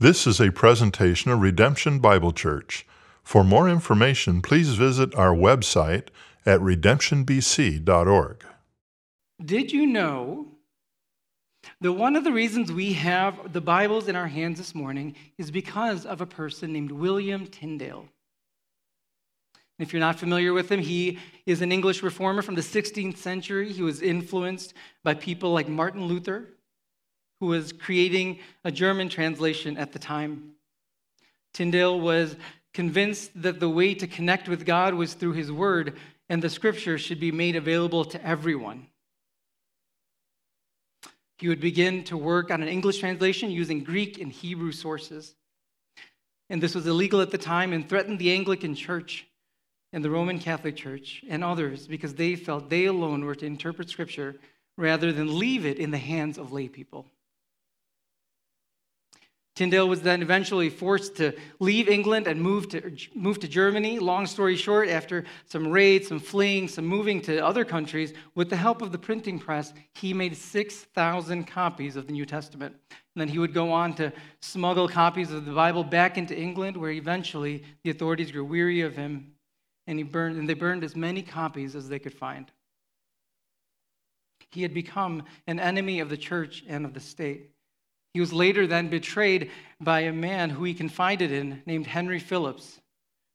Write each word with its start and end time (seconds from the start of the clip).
This 0.00 0.28
is 0.28 0.40
a 0.40 0.52
presentation 0.52 1.32
of 1.32 1.40
Redemption 1.40 1.98
Bible 1.98 2.30
Church. 2.30 2.86
For 3.24 3.42
more 3.42 3.68
information, 3.68 4.40
please 4.42 4.74
visit 4.74 5.12
our 5.16 5.34
website 5.34 6.10
at 6.46 6.60
redemptionbc.org. 6.60 8.44
Did 9.44 9.72
you 9.72 9.86
know 9.86 10.52
that 11.80 11.94
one 11.94 12.14
of 12.14 12.22
the 12.22 12.30
reasons 12.30 12.70
we 12.70 12.92
have 12.92 13.52
the 13.52 13.60
Bibles 13.60 14.06
in 14.06 14.14
our 14.14 14.28
hands 14.28 14.58
this 14.58 14.72
morning 14.72 15.16
is 15.36 15.50
because 15.50 16.06
of 16.06 16.20
a 16.20 16.26
person 16.26 16.72
named 16.72 16.92
William 16.92 17.48
Tyndale? 17.48 18.08
If 19.80 19.92
you're 19.92 19.98
not 19.98 20.20
familiar 20.20 20.52
with 20.52 20.70
him, 20.70 20.78
he 20.78 21.18
is 21.44 21.60
an 21.60 21.72
English 21.72 22.04
reformer 22.04 22.42
from 22.42 22.54
the 22.54 22.60
16th 22.60 23.16
century. 23.16 23.72
He 23.72 23.82
was 23.82 24.00
influenced 24.00 24.74
by 25.02 25.14
people 25.14 25.52
like 25.52 25.68
Martin 25.68 26.04
Luther, 26.04 26.50
who 27.40 27.46
was 27.46 27.72
creating 27.72 28.38
a 28.64 28.70
German 28.70 29.08
translation 29.08 29.76
at 29.76 29.92
the 29.92 29.98
time. 29.98 30.52
Tyndale 31.54 31.98
was 31.98 32.36
convinced 32.74 33.30
that 33.42 33.60
the 33.60 33.68
way 33.68 33.94
to 33.94 34.06
connect 34.06 34.48
with 34.48 34.66
God 34.66 34.94
was 34.94 35.14
through 35.14 35.32
his 35.32 35.50
word, 35.50 35.96
and 36.28 36.42
the 36.42 36.50
scripture 36.50 36.98
should 36.98 37.20
be 37.20 37.32
made 37.32 37.56
available 37.56 38.04
to 38.04 38.24
everyone. 38.24 38.86
He 41.38 41.48
would 41.48 41.60
begin 41.60 42.04
to 42.04 42.16
work 42.16 42.50
on 42.50 42.62
an 42.62 42.68
English 42.68 42.98
translation 42.98 43.50
using 43.50 43.84
Greek 43.84 44.20
and 44.20 44.32
Hebrew 44.32 44.72
sources. 44.72 45.34
And 46.50 46.60
this 46.60 46.74
was 46.74 46.86
illegal 46.86 47.20
at 47.20 47.30
the 47.30 47.38
time 47.38 47.72
and 47.72 47.88
threatened 47.88 48.18
the 48.18 48.32
Anglican 48.32 48.74
Church 48.74 49.26
and 49.92 50.04
the 50.04 50.10
Roman 50.10 50.38
Catholic 50.38 50.76
Church 50.76 51.24
and 51.28 51.44
others 51.44 51.86
because 51.86 52.14
they 52.14 52.34
felt 52.34 52.68
they 52.68 52.86
alone 52.86 53.24
were 53.24 53.36
to 53.36 53.46
interpret 53.46 53.88
Scripture 53.88 54.36
rather 54.76 55.12
than 55.12 55.38
leave 55.38 55.64
it 55.64 55.78
in 55.78 55.90
the 55.90 55.98
hands 55.98 56.38
of 56.38 56.52
lay 56.52 56.68
people. 56.68 57.06
Tyndale 59.58 59.88
was 59.88 60.02
then 60.02 60.22
eventually 60.22 60.70
forced 60.70 61.16
to 61.16 61.36
leave 61.58 61.88
England 61.88 62.28
and 62.28 62.40
move 62.40 62.68
to, 62.68 62.96
move 63.12 63.40
to 63.40 63.48
Germany. 63.48 63.98
Long 63.98 64.24
story 64.24 64.54
short, 64.54 64.88
after 64.88 65.24
some 65.46 65.66
raids, 65.66 66.06
some 66.06 66.20
fleeing, 66.20 66.68
some 66.68 66.86
moving 66.86 67.20
to 67.22 67.44
other 67.44 67.64
countries, 67.64 68.12
with 68.36 68.50
the 68.50 68.56
help 68.56 68.82
of 68.82 68.92
the 68.92 68.98
printing 68.98 69.36
press, 69.36 69.74
he 69.96 70.14
made 70.14 70.36
6,000 70.36 71.44
copies 71.48 71.96
of 71.96 72.06
the 72.06 72.12
New 72.12 72.24
Testament. 72.24 72.76
And 72.90 73.20
then 73.20 73.26
he 73.26 73.40
would 73.40 73.52
go 73.52 73.72
on 73.72 73.94
to 73.94 74.12
smuggle 74.40 74.86
copies 74.86 75.32
of 75.32 75.44
the 75.44 75.50
Bible 75.50 75.82
back 75.82 76.16
into 76.16 76.38
England, 76.38 76.76
where 76.76 76.92
eventually 76.92 77.64
the 77.82 77.90
authorities 77.90 78.30
grew 78.30 78.44
weary 78.44 78.82
of 78.82 78.94
him, 78.94 79.32
and, 79.88 79.98
he 79.98 80.04
burned, 80.04 80.38
and 80.38 80.48
they 80.48 80.54
burned 80.54 80.84
as 80.84 80.94
many 80.94 81.20
copies 81.20 81.74
as 81.74 81.88
they 81.88 81.98
could 81.98 82.14
find. 82.14 82.52
He 84.52 84.62
had 84.62 84.72
become 84.72 85.24
an 85.48 85.58
enemy 85.58 85.98
of 85.98 86.10
the 86.10 86.16
church 86.16 86.62
and 86.68 86.84
of 86.84 86.94
the 86.94 87.00
state. 87.00 87.50
He 88.18 88.20
was 88.20 88.32
later 88.32 88.66
then 88.66 88.88
betrayed 88.88 89.52
by 89.80 90.00
a 90.00 90.12
man 90.12 90.50
who 90.50 90.64
he 90.64 90.74
confided 90.74 91.30
in 91.30 91.62
named 91.66 91.86
Henry 91.86 92.18
Phillips, 92.18 92.80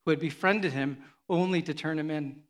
who 0.04 0.12
had 0.12 0.20
befriended 0.20 0.74
him 0.74 0.98
only 1.30 1.62
to 1.62 1.74
turn 1.74 1.98
him 1.98 2.12
in. 2.12 2.42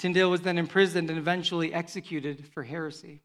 Tyndale 0.00 0.32
was 0.32 0.40
then 0.40 0.58
imprisoned 0.58 1.08
and 1.08 1.16
eventually 1.16 1.72
executed 1.72 2.44
for 2.52 2.64
heresy. 2.64 3.22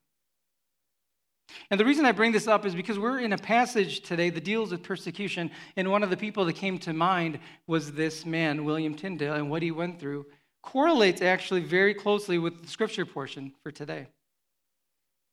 And 1.72 1.80
the 1.80 1.86
reason 1.86 2.06
I 2.06 2.12
bring 2.12 2.34
this 2.34 2.48
up 2.48 2.68
is 2.68 2.76
because 2.76 3.00
we're 3.00 3.18
in 3.18 3.34
a 3.34 3.38
passage 3.40 4.02
today 4.02 4.30
that 4.30 4.44
deals 4.44 4.70
with 4.70 4.84
persecution, 4.84 5.50
and 5.76 5.90
one 5.90 6.04
of 6.04 6.12
the 6.12 6.18
people 6.18 6.46
that 6.46 6.54
came 6.54 6.78
to 6.78 6.94
mind 6.94 7.40
was 7.66 7.94
this 7.94 8.28
man, 8.28 8.64
William 8.64 8.94
Tyndale, 8.94 9.34
and 9.34 9.50
what 9.50 9.64
he 9.64 9.72
went 9.72 10.00
through 10.00 10.28
correlates 10.62 11.24
actually 11.24 11.62
very 11.62 11.96
closely 11.96 12.38
with 12.38 12.62
the 12.62 12.68
scripture 12.68 13.08
portion 13.08 13.54
for 13.64 13.72
today. 13.72 14.06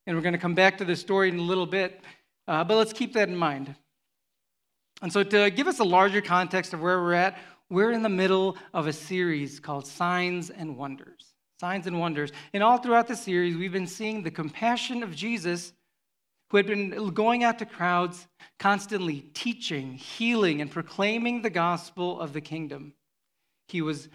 And 0.06 0.16
we're 0.16 0.22
going 0.22 0.32
to 0.32 0.38
come 0.38 0.54
back 0.54 0.78
to 0.78 0.84
this 0.86 1.00
story 1.00 1.28
in 1.28 1.38
a 1.38 1.42
little 1.42 1.66
bit, 1.66 2.00
uh, 2.48 2.64
but 2.64 2.76
let's 2.76 2.92
keep 2.92 3.12
that 3.14 3.28
in 3.28 3.36
mind. 3.36 3.74
And 5.00 5.12
so, 5.12 5.22
to 5.22 5.50
give 5.50 5.66
us 5.66 5.80
a 5.80 5.84
larger 5.84 6.20
context 6.20 6.72
of 6.72 6.80
where 6.80 7.00
we're 7.00 7.14
at, 7.14 7.38
we're 7.70 7.92
in 7.92 8.02
the 8.02 8.08
middle 8.08 8.56
of 8.74 8.86
a 8.86 8.92
series 8.92 9.58
called 9.58 9.86
Signs 9.86 10.50
and 10.50 10.76
Wonders. 10.76 11.32
Signs 11.58 11.86
and 11.86 11.98
Wonders. 11.98 12.32
And 12.52 12.62
all 12.62 12.78
throughout 12.78 13.08
the 13.08 13.16
series, 13.16 13.56
we've 13.56 13.72
been 13.72 13.86
seeing 13.86 14.22
the 14.22 14.30
compassion 14.30 15.02
of 15.02 15.14
Jesus, 15.14 15.72
who 16.50 16.56
had 16.56 16.66
been 16.66 17.14
going 17.14 17.44
out 17.44 17.58
to 17.60 17.66
crowds, 17.66 18.26
constantly 18.58 19.20
teaching, 19.32 19.94
healing, 19.94 20.60
and 20.60 20.70
proclaiming 20.70 21.42
the 21.42 21.50
gospel 21.50 22.20
of 22.20 22.32
the 22.32 22.40
kingdom. 22.40 22.94
He 23.68 23.80
was, 23.80 24.08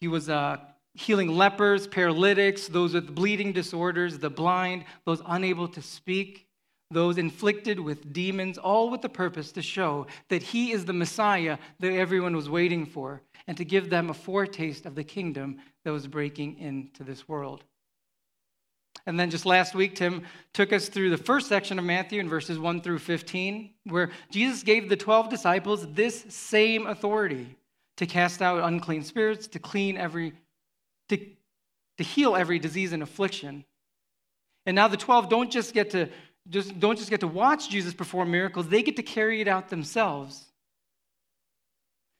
he 0.00 0.08
was 0.08 0.28
uh, 0.28 0.56
healing 0.94 1.28
lepers, 1.28 1.86
paralytics, 1.86 2.66
those 2.66 2.94
with 2.94 3.14
bleeding 3.14 3.52
disorders, 3.52 4.18
the 4.18 4.30
blind, 4.30 4.84
those 5.04 5.22
unable 5.26 5.68
to 5.68 5.82
speak, 5.82 6.45
those 6.90 7.18
inflicted 7.18 7.80
with 7.80 8.12
demons, 8.12 8.58
all 8.58 8.90
with 8.90 9.02
the 9.02 9.08
purpose 9.08 9.52
to 9.52 9.62
show 9.62 10.06
that 10.28 10.42
he 10.42 10.72
is 10.72 10.84
the 10.84 10.92
Messiah 10.92 11.58
that 11.80 11.92
everyone 11.92 12.36
was 12.36 12.48
waiting 12.48 12.86
for 12.86 13.22
and 13.46 13.56
to 13.56 13.64
give 13.64 13.90
them 13.90 14.10
a 14.10 14.14
foretaste 14.14 14.86
of 14.86 14.94
the 14.94 15.04
kingdom 15.04 15.58
that 15.84 15.92
was 15.92 16.06
breaking 16.06 16.58
into 16.58 17.02
this 17.02 17.28
world. 17.28 17.64
And 19.04 19.18
then 19.18 19.30
just 19.30 19.46
last 19.46 19.74
week, 19.74 19.94
Tim 19.94 20.22
took 20.52 20.72
us 20.72 20.88
through 20.88 21.10
the 21.10 21.18
first 21.18 21.48
section 21.48 21.78
of 21.78 21.84
Matthew 21.84 22.18
in 22.18 22.28
verses 22.28 22.58
1 22.58 22.80
through 22.80 22.98
15, 22.98 23.70
where 23.84 24.10
Jesus 24.30 24.62
gave 24.62 24.88
the 24.88 24.96
12 24.96 25.28
disciples 25.28 25.86
this 25.92 26.24
same 26.28 26.86
authority 26.86 27.56
to 27.98 28.06
cast 28.06 28.42
out 28.42 28.64
unclean 28.64 29.02
spirits, 29.02 29.46
to 29.48 29.58
clean 29.58 29.96
every 29.96 30.32
to, 31.08 31.18
to 31.98 32.04
heal 32.04 32.34
every 32.34 32.58
disease 32.58 32.92
and 32.92 33.02
affliction. 33.02 33.64
And 34.66 34.74
now 34.74 34.88
the 34.88 34.96
12 34.96 35.28
don't 35.28 35.52
just 35.52 35.72
get 35.72 35.90
to 35.90 36.08
just 36.50 36.78
don't 36.78 36.98
just 36.98 37.10
get 37.10 37.20
to 37.20 37.28
watch 37.28 37.68
Jesus 37.68 37.94
perform 37.94 38.30
miracles, 38.30 38.68
they 38.68 38.82
get 38.82 38.96
to 38.96 39.02
carry 39.02 39.40
it 39.40 39.48
out 39.48 39.68
themselves. 39.68 40.44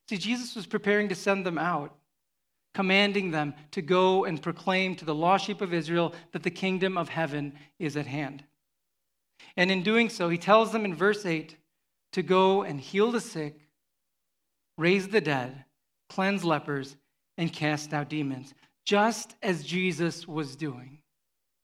See, 0.08 0.16
Jesus 0.16 0.54
was 0.54 0.66
preparing 0.66 1.08
to 1.08 1.14
send 1.14 1.44
them 1.44 1.58
out, 1.58 1.94
commanding 2.74 3.30
them 3.30 3.54
to 3.72 3.82
go 3.82 4.24
and 4.24 4.40
proclaim 4.40 4.94
to 4.96 5.04
the 5.04 5.14
lost 5.14 5.46
sheep 5.46 5.60
of 5.60 5.74
Israel 5.74 6.14
that 6.32 6.42
the 6.42 6.50
kingdom 6.50 6.96
of 6.96 7.08
heaven 7.08 7.54
is 7.78 7.96
at 7.96 8.06
hand. 8.06 8.44
And 9.56 9.70
in 9.70 9.82
doing 9.82 10.08
so, 10.08 10.28
he 10.28 10.38
tells 10.38 10.72
them 10.72 10.84
in 10.84 10.94
verse 10.94 11.26
8 11.26 11.56
to 12.12 12.22
go 12.22 12.62
and 12.62 12.80
heal 12.80 13.10
the 13.10 13.20
sick, 13.20 13.68
raise 14.78 15.08
the 15.08 15.20
dead, 15.20 15.64
cleanse 16.08 16.44
lepers, 16.44 16.96
and 17.36 17.52
cast 17.52 17.92
out 17.92 18.08
demons 18.08 18.54
just 18.86 19.34
as 19.42 19.64
Jesus 19.64 20.26
was 20.26 20.56
doing. 20.56 20.98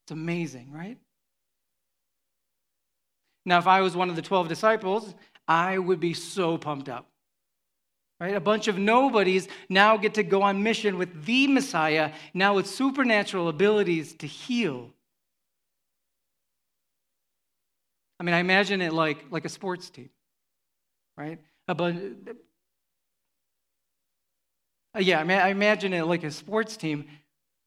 It's 0.05 0.11
amazing, 0.11 0.73
right? 0.73 0.99
Now, 3.45 3.59
if 3.59 3.67
I 3.67 3.81
was 3.81 3.97
one 3.97 4.11
of 4.11 4.17
the 4.17 4.23
12 4.23 4.49
disciples, 4.49 5.15
I 5.49 5.79
would 5.79 6.01
be 6.01 6.15
so 6.15 6.59
pumped 6.59 6.89
up. 6.89 7.09
Right? 8.21 8.37
A 8.37 8.41
bunch 8.41 8.69
of 8.69 8.79
nobodies 8.79 9.49
now 9.69 9.97
get 9.97 10.15
to 10.15 10.23
go 10.23 10.43
on 10.43 10.63
mission 10.63 10.97
with 10.97 11.25
the 11.25 11.49
Messiah, 11.49 12.13
now 12.33 12.55
with 12.55 12.69
supernatural 12.69 13.49
abilities 13.49 14.15
to 14.15 14.29
heal. 14.29 14.91
I 18.21 18.25
mean, 18.25 18.35
I 18.35 18.39
imagine 18.39 18.81
it 18.81 18.93
like, 18.93 19.25
like 19.33 19.45
a 19.45 19.49
sports 19.49 19.91
team, 19.91 20.11
right? 21.17 21.41
A 21.67 21.75
bunch, 21.75 22.17
uh, 24.95 25.01
yeah, 25.01 25.19
I, 25.19 25.25
mean, 25.25 25.39
I 25.39 25.49
imagine 25.49 25.93
it 25.93 26.05
like 26.05 26.23
a 26.23 26.31
sports 26.31 26.77
team, 26.77 27.07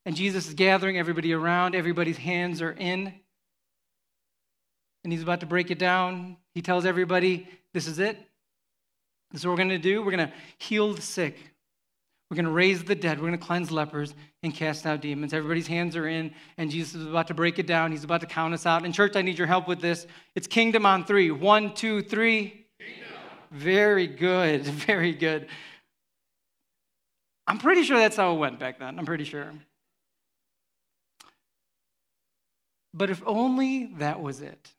and 0.05 0.15
Jesus 0.15 0.47
is 0.47 0.53
gathering 0.53 0.97
everybody 0.97 1.33
around, 1.33 1.75
everybody's 1.75 2.17
hands 2.17 2.61
are 2.61 2.71
in, 2.71 3.13
and 5.05 5.13
he's 5.13 5.23
about 5.23 5.39
to 5.39 5.45
break 5.45 5.71
it 5.71 5.79
down. 5.79 6.35
He 6.53 6.61
tells 6.61 6.85
everybody, 6.85 7.47
This 7.73 7.87
is 7.87 7.99
it. 7.99 8.17
This 9.31 9.41
is 9.41 9.45
what 9.45 9.51
we're 9.51 9.57
going 9.57 9.69
to 9.69 9.77
do. 9.77 10.01
We're 10.01 10.11
going 10.11 10.27
to 10.27 10.33
heal 10.57 10.93
the 10.93 11.01
sick. 11.01 11.37
We're 12.29 12.35
going 12.35 12.45
to 12.45 12.51
raise 12.51 12.83
the 12.83 12.95
dead. 12.95 13.19
We're 13.19 13.27
going 13.27 13.39
to 13.39 13.45
cleanse 13.45 13.71
lepers 13.71 14.15
and 14.41 14.53
cast 14.53 14.85
out 14.85 15.01
demons. 15.01 15.31
Everybody's 15.31 15.67
hands 15.67 15.95
are 15.95 16.07
in, 16.07 16.33
and 16.57 16.71
Jesus 16.71 16.95
is 16.95 17.05
about 17.05 17.27
to 17.27 17.35
break 17.35 17.59
it 17.59 17.67
down. 17.67 17.91
He's 17.91 18.03
about 18.03 18.21
to 18.21 18.27
count 18.27 18.53
us 18.53 18.65
out. 18.65 18.83
And, 18.83 18.93
church, 18.93 19.15
I 19.15 19.21
need 19.21 19.37
your 19.37 19.47
help 19.47 19.67
with 19.67 19.79
this. 19.79 20.07
It's 20.33 20.47
kingdom 20.47 20.85
on 20.85 21.05
three. 21.05 21.29
One, 21.29 21.73
two, 21.73 22.01
three. 22.01 22.65
Kingdom. 22.79 23.07
Very 23.51 24.07
good. 24.07 24.63
Very 24.63 25.13
good. 25.13 25.47
I'm 27.45 27.59
pretty 27.59 27.83
sure 27.83 27.97
that's 27.99 28.15
how 28.15 28.33
it 28.33 28.39
went 28.39 28.57
back 28.59 28.79
then. 28.79 28.97
I'm 28.97 29.05
pretty 29.05 29.23
sure. 29.23 29.53
But 32.91 33.11
if 33.11 33.21
only 33.25 33.93
that 33.97 34.19
was 34.19 34.41
it. 34.41 34.71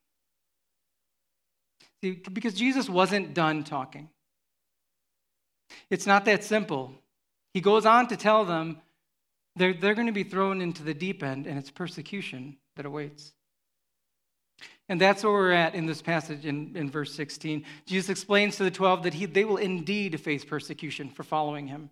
Because 2.13 2.55
Jesus 2.55 2.89
wasn't 2.89 3.35
done 3.35 3.65
talking. 3.65 4.09
It's 5.91 6.07
not 6.07 6.25
that 6.27 6.45
simple. 6.45 6.93
He 7.55 7.61
goes 7.61 7.87
on 7.87 8.09
to 8.09 8.17
tell 8.17 8.45
them 8.45 8.79
they're, 9.57 9.73
they're 9.73 9.95
going 9.95 10.07
to 10.07 10.13
be 10.13 10.25
thrown 10.25 10.61
into 10.61 10.83
the 10.83 10.95
deep 10.95 11.23
end, 11.23 11.47
and 11.47 11.59
it's 11.59 11.71
persecution 11.71 12.57
that 12.77 12.87
awaits. 12.87 13.33
And 14.89 15.01
that's 15.01 15.25
where 15.25 15.33
we're 15.33 15.53
at 15.53 15.75
in 15.75 15.87
this 15.87 16.03
passage 16.03 16.47
in, 16.47 16.77
in 16.77 16.91
verse 16.91 17.13
16. 17.15 17.65
Jesus 17.87 18.09
explains 18.09 18.57
to 18.57 18.65
the 18.65 18.71
12 18.71 19.03
that 19.05 19.15
he, 19.15 19.27
they 19.27 19.45
will 19.45 19.57
indeed 19.57 20.21
face 20.21 20.45
persecution 20.45 21.11
for 21.11 21.25
following 21.25 21.67
him. 21.67 21.91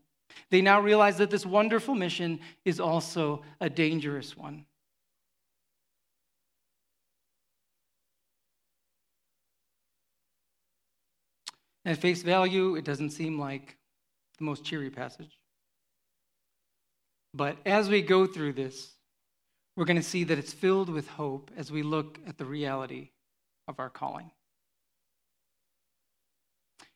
They 0.51 0.63
now 0.63 0.81
realize 0.81 1.17
that 1.19 1.31
this 1.31 1.45
wonderful 1.45 1.95
mission 1.95 2.41
is 2.65 2.79
also 2.79 3.43
a 3.61 3.69
dangerous 3.69 4.37
one. 4.37 4.65
At 11.85 11.99
face 11.99 12.23
value, 12.23 12.77
it 12.77 12.85
doesn't 12.85 13.11
seem 13.11 13.39
like 13.39 13.77
the 14.39 14.45
most 14.45 14.65
cheery 14.65 14.91
passage. 14.91 15.39
But 17.35 17.57
as 17.67 17.89
we 17.89 18.01
go 18.01 18.27
through 18.27 18.55
this, 18.55 18.93
we're 19.77 19.85
going 19.85 19.97
to 19.97 20.03
see 20.03 20.25
that 20.25 20.39
it's 20.39 20.53
filled 20.53 20.89
with 20.89 21.09
hope 21.09 21.51
as 21.57 21.71
we 21.71 21.83
look 21.83 22.19
at 22.27 22.39
the 22.39 22.45
reality 22.45 23.11
of 23.67 23.81
our 23.81 23.91
calling. 23.91 24.31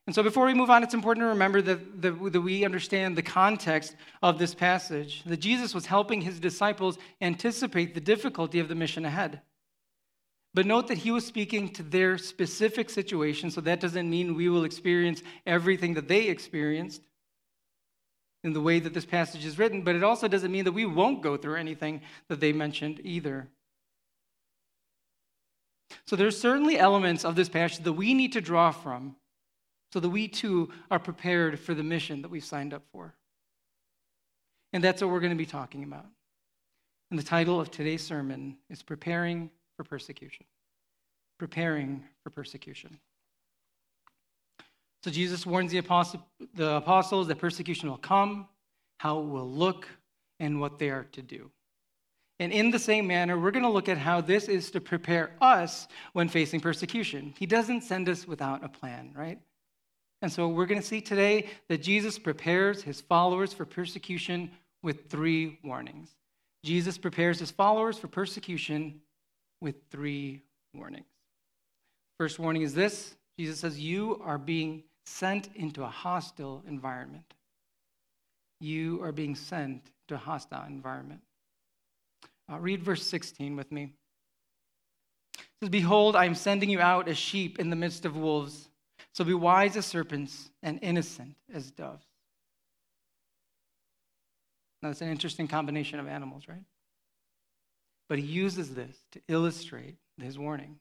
And 0.07 0.15
so, 0.15 0.23
before 0.23 0.47
we 0.47 0.55
move 0.55 0.71
on, 0.71 0.83
it's 0.83 0.95
important 0.95 1.25
to 1.25 1.29
remember 1.29 1.61
that, 1.61 2.01
that, 2.01 2.33
that, 2.33 2.41
we 2.41 2.65
understand 2.65 3.15
the 3.15 3.23
context 3.23 3.95
of 4.23 4.39
this 4.39 4.55
passage, 4.55 5.23
that 5.25 5.37
Jesus 5.37 5.75
was 5.75 5.85
helping 5.85 6.23
his 6.23 6.41
disciples 6.41 6.97
anticipate 7.21 7.95
the 7.95 8.01
difficulty 8.01 8.59
of 8.59 8.69
the 8.69 8.75
mission 8.75 9.05
ahead. 9.05 9.43
But 10.59 10.67
note 10.67 10.89
that 10.89 10.99
he 10.99 11.13
was 11.13 11.25
speaking 11.25 11.69
to 11.75 11.85
their 11.85 12.19
specific 12.19 12.91
situation, 12.91 13.53
so 13.53 13.61
that 13.61 13.79
doesn't 13.79 14.11
mean 14.11 14.35
we 14.35 14.49
will 14.49 14.65
experience 14.65 15.23
everything 15.47 15.95
that 15.95 16.09
they 16.09 16.27
experienced 16.27 17.01
in 18.43 18.55
the 18.55 18.61
way 18.61 18.81
that 18.81 18.93
this 18.93 19.07
passage 19.07 19.45
is 19.45 19.57
written, 19.57 19.83
but 19.83 19.95
it 19.95 20.03
also 20.03 20.27
doesn't 20.27 20.51
mean 20.51 20.65
that 20.65 20.73
we 20.73 20.85
won't 20.85 21.23
go 21.23 21.37
through 21.37 21.55
anything 21.55 22.01
that 22.27 22.41
they 22.41 22.53
mentioned 22.53 23.01
either. 23.05 23.47
So 26.09 26.17
there's 26.17 26.37
certainly 26.37 26.77
elements 26.77 27.25
of 27.25 27.37
this 27.37 27.49
passage 27.49 27.85
that 27.85 27.93
we 27.93 28.13
need 28.13 28.33
to 28.33 28.41
draw 28.41 28.73
from 28.73 29.15
so 29.93 30.01
that 30.01 30.09
we 30.09 30.27
too 30.27 30.71
are 30.91 30.99
prepared 30.99 31.61
for 31.61 31.73
the 31.73 31.85
mission 31.85 32.23
that 32.23 32.33
we've 32.33 32.45
signed 32.45 32.75
up 32.75 32.83
for. 32.91 33.15
And 34.73 34.83
that's 34.83 35.03
what 35.03 35.13
we're 35.13 35.21
going 35.21 35.31
to 35.31 35.37
be 35.37 35.47
talking 35.47 35.85
about. 35.85 36.07
And 37.13 37.19
the 37.19 37.23
title 37.23 37.61
of 37.61 37.71
today's 37.71 38.05
sermon 38.05 38.57
is 38.69 38.83
Preparing 38.83 39.51
for 39.79 39.85
Persecution. 39.85 40.45
Preparing 41.39 42.05
for 42.23 42.31
Persecution. 42.31 42.99
So 45.05 45.11
Jesus 45.11 45.47
warns 45.47 45.71
the, 45.71 45.79
apostle, 45.79 46.27
the 46.55 46.73
apostles 46.73 47.29
that 47.29 47.39
persecution 47.39 47.89
will 47.89 47.97
come, 47.97 48.49
how 48.99 49.21
it 49.21 49.27
will 49.27 49.49
look, 49.49 49.89
and 50.41 50.61
what 50.61 50.79
they 50.79 50.91
are 50.91 51.07
to 51.13 51.23
do. 51.23 51.51
And 52.41 52.53
in 52.53 52.71
the 52.71 52.79
same 52.79 53.07
manner, 53.07 53.39
we're 53.39 53.53
going 53.53 53.65
to 53.65 53.71
look 53.71 53.89
at 53.89 53.99
how 53.99 54.21
this 54.21 54.49
is 54.49 54.71
to 54.73 54.81
prepare 54.81 55.31
us 55.41 55.89
when 56.13 56.29
facing 56.29 56.61
persecution. 56.61 57.33
He 57.39 57.47
doesn't 57.47 57.83
send 57.83 58.09
us 58.09 58.27
without 58.27 58.65
a 58.65 58.69
plan, 58.69 59.13
right? 59.17 59.39
And 60.21 60.33
so 60.33 60.49
we're 60.49 60.67
going 60.67 60.81
to 60.81 60.87
see 60.87 61.01
today 61.01 61.47
that 61.69 61.83
Jesus 61.83 62.19
prepares 62.19 62.83
his 62.83 63.01
followers 63.01 63.53
for 63.53 63.65
persecution 63.65 64.51
with 64.83 65.09
three 65.09 65.61
warnings. 65.63 66.11
Jesus 66.65 66.99
prepares 66.99 67.39
his 67.39 67.53
followers 67.53 67.99
for 67.99 68.09
persecution 68.09 69.01
with 69.61 69.77
three 69.91 70.43
warnings. 70.75 71.07
First 72.19 72.39
warning 72.39 72.63
is 72.63 72.75
this 72.75 73.15
Jesus 73.39 73.61
says, 73.61 73.79
You 73.79 74.21
are 74.25 74.39
being 74.39 74.83
sent 75.07 75.49
into 75.55 75.83
a 75.85 75.89
hostile 75.89 76.63
environment. 76.67 77.35
You 78.61 79.03
are 79.03 79.13
being 79.13 79.35
sent 79.35 79.91
to 80.09 80.15
a 80.15 80.19
hostile 80.19 80.67
environment. 80.67 81.21
Uh, 82.51 82.59
read 82.59 82.83
verse 82.83 83.07
16 83.07 83.57
with 83.57 83.71
me. 83.71 83.93
It 85.39 85.45
says, 85.61 85.69
Behold, 85.69 86.17
I 86.17 86.25
am 86.25 86.35
sending 86.35 86.71
you 86.71 86.81
out 86.81 87.09
as 87.09 87.17
sheep 87.17 87.59
in 87.59 87.71
the 87.71 87.77
midst 87.77 88.05
of 88.05 88.17
wolves. 88.17 88.69
So 89.15 89.25
be 89.25 89.35
wise 89.35 89.77
as 89.77 89.87
serpents 89.87 90.51
and 90.63 90.79
innocent 90.83 91.37
as 91.53 91.71
doves. 91.71 92.05
Now, 94.83 94.91
that's 94.91 95.03
an 95.03 95.11
interesting 95.11 95.49
combination 95.49 95.99
of 95.99 96.07
animals, 96.07 96.45
right? 96.49 96.63
But 98.09 98.19
he 98.19 98.25
uses 98.25 98.75
this 98.75 98.97
to 99.13 99.21
illustrate 99.29 99.97
his 100.21 100.39
warning. 100.39 100.79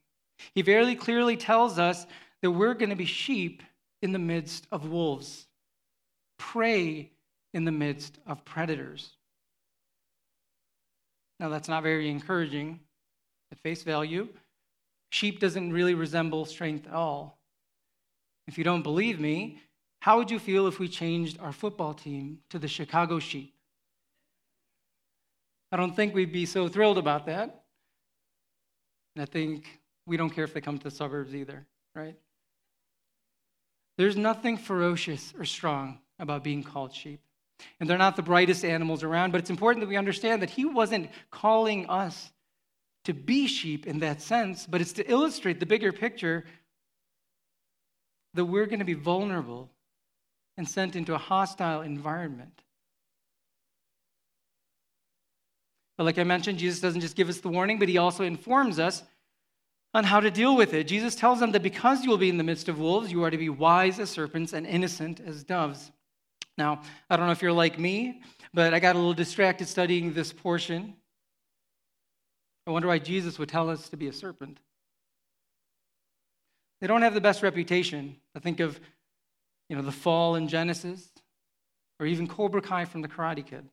He 0.53 0.61
very 0.61 0.95
clearly 0.95 1.37
tells 1.37 1.79
us 1.79 2.05
that 2.41 2.51
we're 2.51 2.73
going 2.73 2.89
to 2.89 2.95
be 2.95 3.05
sheep 3.05 3.63
in 4.01 4.11
the 4.11 4.19
midst 4.19 4.67
of 4.71 4.89
wolves, 4.89 5.47
prey 6.37 7.11
in 7.53 7.65
the 7.65 7.71
midst 7.71 8.19
of 8.27 8.45
predators. 8.45 9.11
Now, 11.39 11.49
that's 11.49 11.67
not 11.67 11.83
very 11.83 12.09
encouraging 12.09 12.79
at 13.51 13.59
face 13.59 13.83
value. 13.83 14.27
Sheep 15.09 15.39
doesn't 15.39 15.73
really 15.73 15.93
resemble 15.93 16.45
strength 16.45 16.87
at 16.87 16.93
all. 16.93 17.39
If 18.47 18.57
you 18.57 18.63
don't 18.63 18.83
believe 18.83 19.19
me, 19.19 19.59
how 19.99 20.17
would 20.17 20.31
you 20.31 20.39
feel 20.39 20.67
if 20.67 20.79
we 20.79 20.87
changed 20.87 21.39
our 21.39 21.51
football 21.51 21.93
team 21.93 22.39
to 22.49 22.59
the 22.59 22.67
Chicago 22.67 23.19
Sheep? 23.19 23.53
I 25.71 25.77
don't 25.77 25.95
think 25.95 26.13
we'd 26.13 26.31
be 26.31 26.45
so 26.45 26.67
thrilled 26.67 26.97
about 26.97 27.25
that. 27.25 27.63
And 29.15 29.21
I 29.21 29.25
think 29.25 29.67
we 30.05 30.17
don't 30.17 30.29
care 30.29 30.43
if 30.43 30.53
they 30.53 30.61
come 30.61 30.77
to 30.77 30.83
the 30.83 30.91
suburbs 30.91 31.35
either, 31.35 31.65
right? 31.95 32.15
There's 33.97 34.15
nothing 34.15 34.57
ferocious 34.57 35.33
or 35.37 35.45
strong 35.45 35.99
about 36.19 36.43
being 36.43 36.63
called 36.63 36.93
sheep. 36.93 37.19
And 37.79 37.89
they're 37.89 37.97
not 37.97 38.15
the 38.15 38.21
brightest 38.21 38.63
animals 38.63 39.03
around, 39.03 39.31
but 39.31 39.41
it's 39.41 39.49
important 39.49 39.81
that 39.81 39.89
we 39.89 39.97
understand 39.97 40.41
that 40.43 40.51
he 40.51 40.65
wasn't 40.65 41.09
calling 41.31 41.89
us 41.89 42.31
to 43.05 43.13
be 43.13 43.47
sheep 43.47 43.87
in 43.87 43.99
that 43.99 44.21
sense, 44.21 44.67
but 44.67 44.81
it's 44.81 44.93
to 44.93 45.11
illustrate 45.11 45.59
the 45.59 45.65
bigger 45.65 45.91
picture 45.91 46.45
that 48.35 48.45
we're 48.45 48.67
going 48.67 48.79
to 48.79 48.85
be 48.85 48.93
vulnerable 48.93 49.71
and 50.57 50.67
sent 50.67 50.95
into 50.95 51.15
a 51.15 51.17
hostile 51.17 51.81
environment. 51.81 52.61
But 55.97 56.03
like 56.03 56.19
I 56.19 56.23
mentioned, 56.23 56.59
Jesus 56.59 56.79
doesn't 56.79 57.01
just 57.01 57.15
give 57.15 57.29
us 57.29 57.39
the 57.39 57.49
warning, 57.49 57.79
but 57.79 57.89
he 57.89 57.97
also 57.97 58.23
informs 58.23 58.79
us 58.79 59.03
on 59.93 60.03
how 60.03 60.19
to 60.19 60.29
deal 60.29 60.55
with 60.55 60.73
it. 60.73 60.83
Jesus 60.85 61.15
tells 61.15 61.39
them 61.39 61.51
that 61.53 61.63
because 61.63 62.03
you 62.03 62.09
will 62.09 62.17
be 62.17 62.29
in 62.29 62.37
the 62.37 62.43
midst 62.43 62.69
of 62.69 62.79
wolves, 62.79 63.11
you 63.11 63.23
are 63.23 63.31
to 63.31 63.37
be 63.37 63.49
wise 63.49 63.99
as 63.99 64.09
serpents 64.09 64.53
and 64.53 64.67
innocent 64.67 65.19
as 65.19 65.43
doves. 65.43 65.91
Now, 66.57 66.81
I 67.09 67.17
don't 67.17 67.25
know 67.25 67.31
if 67.31 67.41
you're 67.41 67.51
like 67.51 67.79
me, 67.79 68.21
but 68.53 68.73
I 68.73 68.79
got 68.79 68.95
a 68.95 68.99
little 68.99 69.13
distracted 69.13 69.67
studying 69.67 70.13
this 70.13 70.33
portion. 70.33 70.95
I 72.67 72.71
wonder 72.71 72.87
why 72.87 72.99
Jesus 72.99 73.39
would 73.39 73.49
tell 73.49 73.69
us 73.69 73.89
to 73.89 73.97
be 73.97 74.07
a 74.07 74.13
serpent. 74.13 74.59
They 76.81 76.87
don't 76.87 77.01
have 77.01 77.13
the 77.13 77.21
best 77.21 77.41
reputation. 77.41 78.17
I 78.35 78.39
think 78.39 78.59
of, 78.59 78.79
you 79.69 79.75
know, 79.75 79.81
the 79.81 79.91
fall 79.91 80.35
in 80.35 80.47
Genesis, 80.47 81.09
or 81.99 82.05
even 82.05 82.27
Cobra 82.27 82.61
Kai 82.61 82.85
from 82.85 83.01
the 83.01 83.07
Karate 83.07 83.45
Kid. 83.45 83.67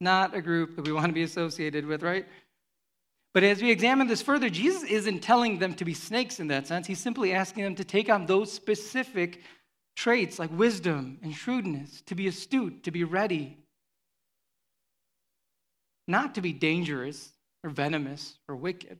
Not 0.00 0.34
a 0.34 0.42
group 0.42 0.76
that 0.76 0.84
we 0.84 0.92
want 0.92 1.06
to 1.06 1.12
be 1.12 1.22
associated 1.22 1.86
with, 1.86 2.02
right? 2.02 2.26
But 3.32 3.42
as 3.42 3.60
we 3.60 3.70
examine 3.70 4.06
this 4.06 4.22
further, 4.22 4.48
Jesus 4.48 4.84
isn't 4.84 5.20
telling 5.20 5.58
them 5.58 5.74
to 5.74 5.84
be 5.84 5.94
snakes 5.94 6.38
in 6.38 6.48
that 6.48 6.66
sense. 6.66 6.86
He's 6.86 7.00
simply 7.00 7.32
asking 7.32 7.64
them 7.64 7.74
to 7.76 7.84
take 7.84 8.08
on 8.08 8.26
those 8.26 8.52
specific 8.52 9.42
traits 9.96 10.38
like 10.38 10.50
wisdom 10.56 11.18
and 11.22 11.34
shrewdness, 11.34 12.02
to 12.02 12.14
be 12.14 12.28
astute, 12.28 12.84
to 12.84 12.90
be 12.90 13.04
ready, 13.04 13.58
not 16.06 16.34
to 16.34 16.40
be 16.40 16.52
dangerous 16.52 17.32
or 17.62 17.70
venomous 17.70 18.38
or 18.48 18.56
wicked. 18.56 18.98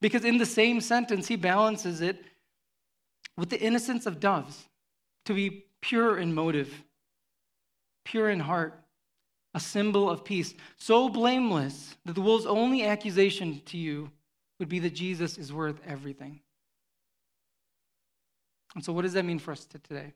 Because 0.00 0.24
in 0.24 0.38
the 0.38 0.46
same 0.46 0.80
sentence, 0.80 1.28
he 1.28 1.36
balances 1.36 2.00
it 2.00 2.22
with 3.36 3.50
the 3.50 3.60
innocence 3.60 4.06
of 4.06 4.20
doves 4.20 4.64
to 5.26 5.34
be 5.34 5.66
pure 5.80 6.18
in 6.18 6.34
motive, 6.34 6.82
pure 8.04 8.30
in 8.30 8.40
heart, 8.40 8.83
a 9.54 9.60
symbol 9.60 10.10
of 10.10 10.24
peace, 10.24 10.54
so 10.76 11.08
blameless 11.08 11.96
that 12.04 12.14
the 12.14 12.20
world's 12.20 12.46
only 12.46 12.84
accusation 12.84 13.62
to 13.66 13.78
you 13.78 14.10
would 14.58 14.68
be 14.68 14.80
that 14.80 14.94
Jesus 14.94 15.38
is 15.38 15.52
worth 15.52 15.80
everything. 15.86 16.40
And 18.74 18.84
so, 18.84 18.92
what 18.92 19.02
does 19.02 19.12
that 19.12 19.24
mean 19.24 19.38
for 19.38 19.52
us 19.52 19.64
today? 19.64 20.12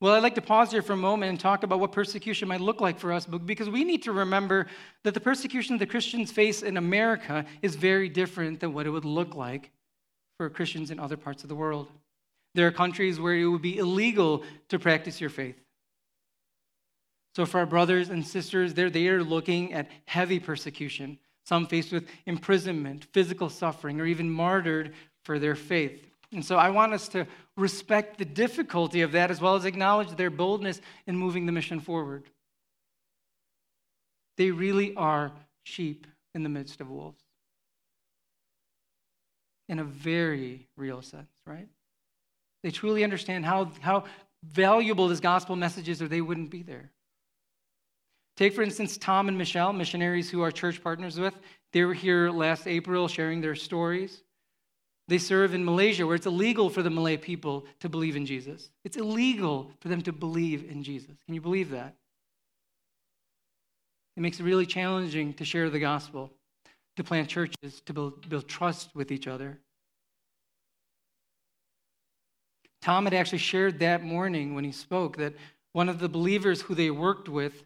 Well, 0.00 0.14
I'd 0.14 0.22
like 0.22 0.34
to 0.36 0.42
pause 0.42 0.70
here 0.70 0.82
for 0.82 0.94
a 0.94 0.96
moment 0.96 1.30
and 1.30 1.40
talk 1.40 1.62
about 1.62 1.80
what 1.80 1.92
persecution 1.92 2.48
might 2.48 2.60
look 2.60 2.80
like 2.80 2.98
for 2.98 3.12
us 3.12 3.26
because 3.26 3.68
we 3.68 3.84
need 3.84 4.02
to 4.04 4.12
remember 4.12 4.66
that 5.04 5.14
the 5.14 5.20
persecution 5.20 5.76
the 5.76 5.86
Christians 5.86 6.32
face 6.32 6.62
in 6.62 6.76
America 6.76 7.44
is 7.62 7.76
very 7.76 8.08
different 8.08 8.60
than 8.60 8.72
what 8.72 8.86
it 8.86 8.90
would 8.90 9.04
look 9.04 9.34
like 9.34 9.70
for 10.38 10.48
Christians 10.48 10.90
in 10.90 10.98
other 10.98 11.16
parts 11.16 11.42
of 11.42 11.48
the 11.48 11.54
world. 11.54 11.88
There 12.54 12.66
are 12.66 12.72
countries 12.72 13.20
where 13.20 13.34
it 13.34 13.46
would 13.46 13.62
be 13.62 13.78
illegal 13.78 14.44
to 14.68 14.78
practice 14.78 15.20
your 15.20 15.30
faith. 15.30 15.56
So, 17.36 17.44
for 17.44 17.58
our 17.58 17.66
brothers 17.66 18.08
and 18.08 18.26
sisters, 18.26 18.72
they're, 18.72 18.88
they 18.88 19.08
are 19.08 19.22
looking 19.22 19.74
at 19.74 19.90
heavy 20.06 20.40
persecution, 20.40 21.18
some 21.44 21.66
faced 21.66 21.92
with 21.92 22.08
imprisonment, 22.24 23.08
physical 23.12 23.50
suffering, 23.50 24.00
or 24.00 24.06
even 24.06 24.30
martyred 24.30 24.94
for 25.22 25.38
their 25.38 25.54
faith. 25.54 26.00
And 26.32 26.42
so 26.42 26.56
I 26.56 26.70
want 26.70 26.94
us 26.94 27.08
to 27.08 27.26
respect 27.54 28.16
the 28.16 28.24
difficulty 28.24 29.02
of 29.02 29.12
that 29.12 29.30
as 29.30 29.38
well 29.38 29.54
as 29.54 29.66
acknowledge 29.66 30.16
their 30.16 30.30
boldness 30.30 30.80
in 31.06 31.14
moving 31.14 31.44
the 31.44 31.52
mission 31.52 31.78
forward. 31.78 32.24
They 34.38 34.50
really 34.50 34.94
are 34.94 35.30
sheep 35.62 36.06
in 36.34 36.42
the 36.42 36.48
midst 36.48 36.80
of 36.80 36.88
wolves. 36.88 37.22
In 39.68 39.78
a 39.78 39.84
very 39.84 40.68
real 40.74 41.02
sense, 41.02 41.28
right? 41.44 41.68
They 42.62 42.70
truly 42.70 43.04
understand 43.04 43.44
how, 43.44 43.72
how 43.82 44.04
valuable 44.42 45.08
this 45.08 45.20
gospel 45.20 45.54
message 45.54 45.90
is, 45.90 46.00
or 46.00 46.08
they 46.08 46.22
wouldn't 46.22 46.48
be 46.48 46.62
there. 46.62 46.92
Take, 48.36 48.54
for 48.54 48.62
instance, 48.62 48.98
Tom 48.98 49.28
and 49.28 49.38
Michelle, 49.38 49.72
missionaries 49.72 50.30
who 50.30 50.42
are 50.42 50.50
church 50.50 50.82
partners 50.82 51.18
with. 51.18 51.34
They 51.72 51.84
were 51.84 51.94
here 51.94 52.30
last 52.30 52.66
April 52.66 53.08
sharing 53.08 53.40
their 53.40 53.54
stories. 53.54 54.22
They 55.08 55.18
serve 55.18 55.54
in 55.54 55.64
Malaysia, 55.64 56.06
where 56.06 56.16
it's 56.16 56.26
illegal 56.26 56.68
for 56.68 56.82
the 56.82 56.90
Malay 56.90 57.16
people 57.16 57.64
to 57.80 57.88
believe 57.88 58.16
in 58.16 58.26
Jesus. 58.26 58.70
It's 58.84 58.96
illegal 58.96 59.70
for 59.80 59.88
them 59.88 60.02
to 60.02 60.12
believe 60.12 60.70
in 60.70 60.82
Jesus. 60.82 61.16
Can 61.24 61.34
you 61.34 61.40
believe 61.40 61.70
that? 61.70 61.94
It 64.16 64.20
makes 64.20 64.40
it 64.40 64.44
really 64.44 64.66
challenging 64.66 65.32
to 65.34 65.44
share 65.44 65.70
the 65.70 65.78
gospel, 65.78 66.32
to 66.96 67.04
plant 67.04 67.28
churches, 67.28 67.80
to 67.84 67.92
build, 67.92 68.28
build 68.28 68.48
trust 68.48 68.94
with 68.94 69.12
each 69.12 69.26
other. 69.26 69.58
Tom 72.82 73.04
had 73.04 73.14
actually 73.14 73.38
shared 73.38 73.78
that 73.78 74.02
morning 74.02 74.54
when 74.54 74.64
he 74.64 74.72
spoke 74.72 75.16
that 75.18 75.34
one 75.72 75.88
of 75.88 75.98
the 75.98 76.08
believers 76.08 76.62
who 76.62 76.74
they 76.74 76.90
worked 76.90 77.28
with 77.28 77.64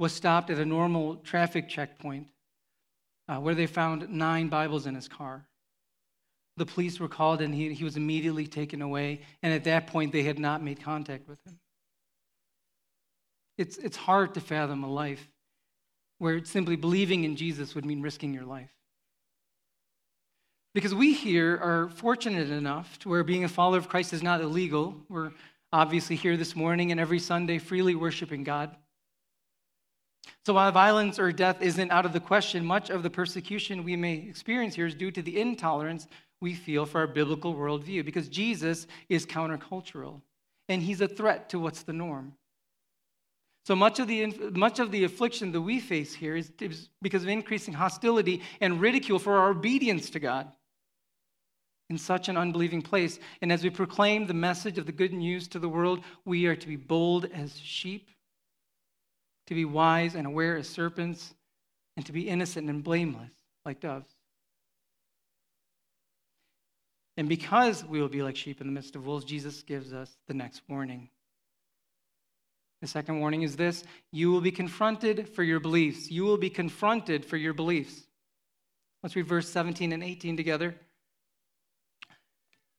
was 0.00 0.14
stopped 0.14 0.48
at 0.48 0.58
a 0.58 0.64
normal 0.64 1.16
traffic 1.16 1.68
checkpoint 1.68 2.26
uh, 3.28 3.36
where 3.36 3.54
they 3.54 3.66
found 3.66 4.08
nine 4.08 4.48
Bibles 4.48 4.86
in 4.86 4.94
his 4.94 5.06
car. 5.06 5.46
The 6.56 6.64
police 6.64 6.98
were 6.98 7.06
called 7.06 7.42
and 7.42 7.54
he, 7.54 7.74
he 7.74 7.84
was 7.84 7.98
immediately 7.98 8.46
taken 8.46 8.80
away. 8.80 9.20
And 9.42 9.52
at 9.52 9.64
that 9.64 9.88
point, 9.88 10.10
they 10.10 10.22
had 10.22 10.38
not 10.38 10.62
made 10.62 10.82
contact 10.82 11.28
with 11.28 11.38
him. 11.46 11.58
It's, 13.58 13.76
it's 13.76 13.96
hard 13.96 14.32
to 14.34 14.40
fathom 14.40 14.84
a 14.84 14.90
life 14.90 15.28
where 16.16 16.42
simply 16.46 16.76
believing 16.76 17.24
in 17.24 17.36
Jesus 17.36 17.74
would 17.74 17.84
mean 17.84 18.00
risking 18.00 18.32
your 18.32 18.46
life. 18.46 18.72
Because 20.74 20.94
we 20.94 21.12
here 21.12 21.58
are 21.58 21.90
fortunate 21.90 22.48
enough 22.48 22.98
to 23.00 23.10
where 23.10 23.22
being 23.22 23.44
a 23.44 23.48
follower 23.48 23.76
of 23.76 23.90
Christ 23.90 24.14
is 24.14 24.22
not 24.22 24.40
illegal. 24.40 24.96
We're 25.10 25.32
obviously 25.74 26.16
here 26.16 26.38
this 26.38 26.56
morning 26.56 26.90
and 26.90 26.98
every 26.98 27.18
Sunday 27.18 27.58
freely 27.58 27.94
worshiping 27.94 28.44
God. 28.44 28.74
So 30.46 30.54
while 30.54 30.72
violence 30.72 31.18
or 31.18 31.32
death 31.32 31.60
isn't 31.60 31.90
out 31.90 32.06
of 32.06 32.12
the 32.12 32.20
question, 32.20 32.64
much 32.64 32.90
of 32.90 33.02
the 33.02 33.10
persecution 33.10 33.84
we 33.84 33.96
may 33.96 34.14
experience 34.14 34.74
here 34.74 34.86
is 34.86 34.94
due 34.94 35.10
to 35.10 35.22
the 35.22 35.40
intolerance 35.40 36.06
we 36.40 36.54
feel 36.54 36.86
for 36.86 37.00
our 37.00 37.06
biblical 37.06 37.54
worldview, 37.54 38.04
because 38.04 38.28
Jesus 38.28 38.86
is 39.08 39.26
countercultural 39.26 40.22
and 40.68 40.82
he's 40.82 41.00
a 41.00 41.08
threat 41.08 41.50
to 41.50 41.58
what's 41.58 41.82
the 41.82 41.92
norm. 41.92 42.34
So 43.66 43.76
much 43.76 44.00
of 44.00 44.08
the, 44.08 44.26
much 44.54 44.78
of 44.78 44.90
the 44.90 45.04
affliction 45.04 45.52
that 45.52 45.60
we 45.60 45.80
face 45.80 46.14
here 46.14 46.34
is 46.34 46.50
because 47.02 47.22
of 47.22 47.28
increasing 47.28 47.74
hostility 47.74 48.42
and 48.60 48.80
ridicule 48.80 49.18
for 49.18 49.36
our 49.36 49.50
obedience 49.50 50.08
to 50.10 50.20
God 50.20 50.50
in 51.90 51.98
such 51.98 52.28
an 52.28 52.38
unbelieving 52.38 52.80
place. 52.80 53.18
And 53.42 53.52
as 53.52 53.62
we 53.62 53.68
proclaim 53.68 54.26
the 54.26 54.34
message 54.34 54.78
of 54.78 54.86
the 54.86 54.92
good 54.92 55.12
news 55.12 55.46
to 55.48 55.58
the 55.58 55.68
world, 55.68 56.00
we 56.24 56.46
are 56.46 56.56
to 56.56 56.66
be 56.66 56.76
bold 56.76 57.26
as 57.34 57.58
sheep 57.58 58.08
to 59.50 59.54
be 59.56 59.64
wise 59.64 60.14
and 60.14 60.28
aware 60.28 60.56
as 60.56 60.68
serpents, 60.68 61.34
and 61.96 62.06
to 62.06 62.12
be 62.12 62.28
innocent 62.28 62.70
and 62.70 62.84
blameless 62.84 63.32
like 63.66 63.80
doves. 63.80 64.08
And 67.16 67.28
because 67.28 67.84
we 67.84 68.00
will 68.00 68.08
be 68.08 68.22
like 68.22 68.36
sheep 68.36 68.60
in 68.60 68.68
the 68.68 68.72
midst 68.72 68.94
of 68.94 69.04
wolves, 69.04 69.24
Jesus 69.24 69.62
gives 69.64 69.92
us 69.92 70.16
the 70.28 70.34
next 70.34 70.62
warning. 70.68 71.10
The 72.80 72.86
second 72.86 73.18
warning 73.18 73.42
is 73.42 73.56
this 73.56 73.82
you 74.12 74.30
will 74.30 74.40
be 74.40 74.52
confronted 74.52 75.28
for 75.28 75.42
your 75.42 75.58
beliefs. 75.58 76.12
You 76.12 76.22
will 76.22 76.38
be 76.38 76.48
confronted 76.48 77.24
for 77.24 77.36
your 77.36 77.52
beliefs. 77.52 78.06
Let's 79.02 79.16
read 79.16 79.26
verse 79.26 79.48
17 79.48 79.92
and 79.92 80.04
18 80.04 80.36
together. 80.36 80.76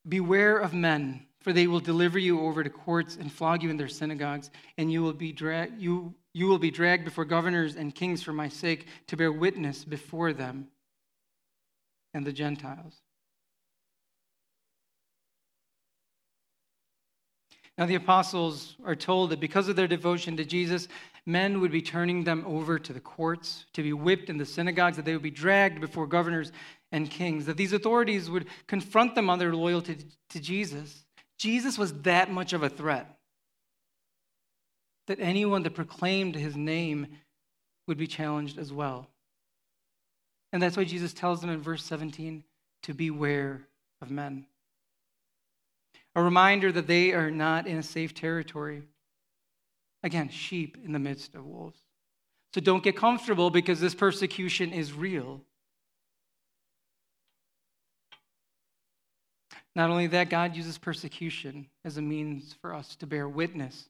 Beware 0.08 0.58
of 0.58 0.74
men, 0.74 1.28
for 1.42 1.54
they 1.54 1.68
will 1.68 1.80
deliver 1.80 2.18
you 2.18 2.42
over 2.42 2.64
to 2.64 2.70
courts 2.70 3.18
and 3.20 3.32
flog 3.32 3.64
you 3.64 3.70
in 3.70 3.78
their 3.78 3.88
synagogues, 3.88 4.50
and 4.78 4.92
you 4.92 5.02
will 5.02 5.14
be 5.14 5.32
dra- 5.32 5.70
you 5.78 6.14
you 6.34 6.48
will 6.48 6.60
be 6.60 6.72
dragged 6.72 7.04
before 7.04 7.26
governors 7.26 7.76
and 7.76 7.94
kings 7.94 8.24
for 8.24 8.32
my 8.32 8.48
sake 8.48 8.88
to 9.08 9.18
bear 9.18 9.32
witness 9.32 9.84
before 9.84 10.32
them 10.32 10.68
and 12.14 12.26
the 12.26 12.32
Gentiles. 12.32 13.02
Now, 17.78 17.86
the 17.86 17.96
apostles 17.96 18.76
are 18.86 18.96
told 18.96 19.32
that 19.32 19.40
because 19.40 19.68
of 19.68 19.76
their 19.76 19.88
devotion 19.88 20.38
to 20.38 20.46
Jesus, 20.46 20.88
men 21.26 21.62
would 21.62 21.72
be 21.72 21.82
turning 21.82 22.24
them 22.24 22.44
over 22.46 22.78
to 22.78 22.94
the 22.94 23.00
courts 23.00 23.66
to 23.74 23.82
be 23.82 23.94
whipped 23.94 24.30
in 24.30 24.38
the 24.38 24.46
synagogues, 24.46 24.98
that 24.98 25.06
they 25.06 25.14
would 25.14 25.22
be 25.22 25.32
dragged 25.32 25.82
before 25.82 26.06
governors 26.06 26.52
and 26.92 27.10
kings, 27.10 27.46
that 27.46 27.58
these 27.58 27.74
authorities 27.74 28.30
would 28.30 28.48
confront 28.68 29.16
them 29.16 29.30
on 29.30 29.40
their 29.40 29.56
loyalty 29.56 29.98
to 30.30 30.40
Jesus. 30.40 31.06
Jesus 31.42 31.76
was 31.76 31.92
that 32.04 32.30
much 32.30 32.54
of 32.54 32.62
a 32.62 32.70
threat 32.70 33.18
that 35.08 35.20
anyone 35.20 35.64
that 35.64 35.74
proclaimed 35.74 36.36
his 36.36 36.56
name 36.56 37.08
would 37.88 37.98
be 37.98 38.06
challenged 38.06 38.60
as 38.60 38.72
well. 38.72 39.08
And 40.54 40.62
that's 40.62 40.78
why 40.78 40.84
Jesus 40.84 41.14
tells 41.14 41.42
them 41.42 41.50
in 41.50 41.60
verse 41.60 41.84
17 41.84 42.44
to 42.84 42.94
beware 42.94 43.62
of 44.04 44.12
men. 44.12 44.46
A 46.16 46.22
reminder 46.22 46.72
that 46.74 46.86
they 46.86 47.12
are 47.12 47.32
not 47.32 47.66
in 47.66 47.78
a 47.80 47.84
safe 47.84 48.14
territory. 48.14 48.84
Again, 50.04 50.30
sheep 50.30 50.78
in 50.86 50.92
the 50.92 51.00
midst 51.00 51.34
of 51.34 51.48
wolves. 51.48 51.80
So 52.54 52.62
don't 52.62 52.84
get 52.84 52.96
comfortable 52.96 53.50
because 53.50 53.80
this 53.80 53.96
persecution 53.96 54.72
is 54.72 54.94
real. 54.94 55.42
Not 59.76 59.90
only 59.90 60.08
that, 60.08 60.30
God 60.30 60.56
uses 60.56 60.78
persecution 60.78 61.68
as 61.86 61.98
a 61.98 62.02
means 62.02 62.56
for 62.62 62.74
us 62.74 62.96
to 62.98 63.08
bear 63.08 63.28
witness 63.30 63.88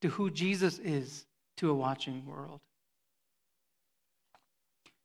to 0.00 0.08
who 0.08 0.30
Jesus 0.30 0.78
is 0.80 1.24
to 1.58 1.70
a 1.70 1.74
watching 1.74 2.26
world. 2.26 2.60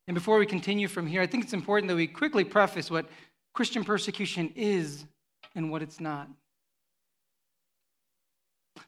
And 0.08 0.16
before 0.16 0.40
we 0.40 0.46
continue 0.46 0.88
from 0.88 1.06
here, 1.06 1.22
I 1.22 1.28
think 1.28 1.44
it's 1.44 1.54
important 1.54 1.90
that 1.90 1.96
we 1.96 2.08
quickly 2.08 2.44
preface 2.44 2.90
what 2.90 3.08
Christian 3.54 3.84
persecution 3.84 4.52
is 4.56 5.06
and 5.56 5.70
what 5.70 5.82
it's 5.82 6.00
not. 6.00 6.30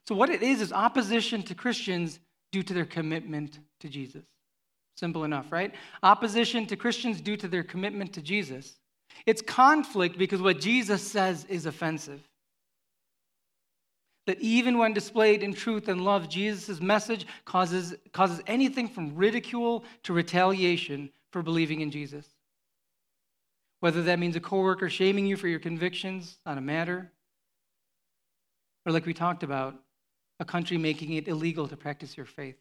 So, 0.08 0.16
what 0.16 0.30
it 0.30 0.42
is 0.42 0.62
is 0.62 0.72
opposition 0.72 1.44
to 1.44 1.56
Christians 1.56 2.20
due 2.52 2.64
to 2.64 2.74
their 2.74 2.86
commitment 2.86 3.60
to 3.82 3.90
Jesus. 3.90 4.24
Simple 4.96 5.24
enough, 5.24 5.52
right? 5.52 5.74
Opposition 6.04 6.66
to 6.68 6.76
Christians 6.76 7.22
due 7.22 7.38
to 7.38 7.48
their 7.48 7.64
commitment 7.64 8.14
to 8.14 8.22
Jesus. 8.22 8.80
It's 9.26 9.42
conflict 9.42 10.18
because 10.18 10.42
what 10.42 10.60
Jesus 10.60 11.06
says 11.06 11.46
is 11.46 11.66
offensive 11.66 12.22
that 14.30 14.40
even 14.42 14.78
when 14.78 14.94
displayed 14.94 15.42
in 15.42 15.56
truth 15.56 15.88
and 15.88 16.06
love, 16.06 16.30
Jesus' 16.30 16.80
message 16.80 17.26
causes, 17.46 17.96
causes 18.14 18.40
anything 18.46 18.88
from 18.88 19.16
ridicule 19.16 19.84
to 20.04 20.14
retaliation 20.14 21.10
for 21.32 21.42
believing 21.42 21.82
in 21.82 21.90
Jesus. 21.90 22.28
Whether 23.80 24.04
that 24.04 24.20
means 24.20 24.36
a 24.36 24.40
coworker 24.40 24.88
shaming 24.88 25.26
you 25.26 25.36
for 25.36 25.48
your 25.48 25.60
convictions 25.60 26.38
on 26.46 26.60
a 26.60 26.62
matter, 26.62 27.12
or 28.86 28.92
like 28.92 29.08
we 29.08 29.16
talked 29.16 29.42
about, 29.42 29.74
a 30.40 30.46
country 30.46 30.78
making 30.78 31.14
it 31.14 31.28
illegal 31.28 31.68
to 31.68 31.76
practice 31.76 32.16
your 32.16 32.28
faith. 32.28 32.60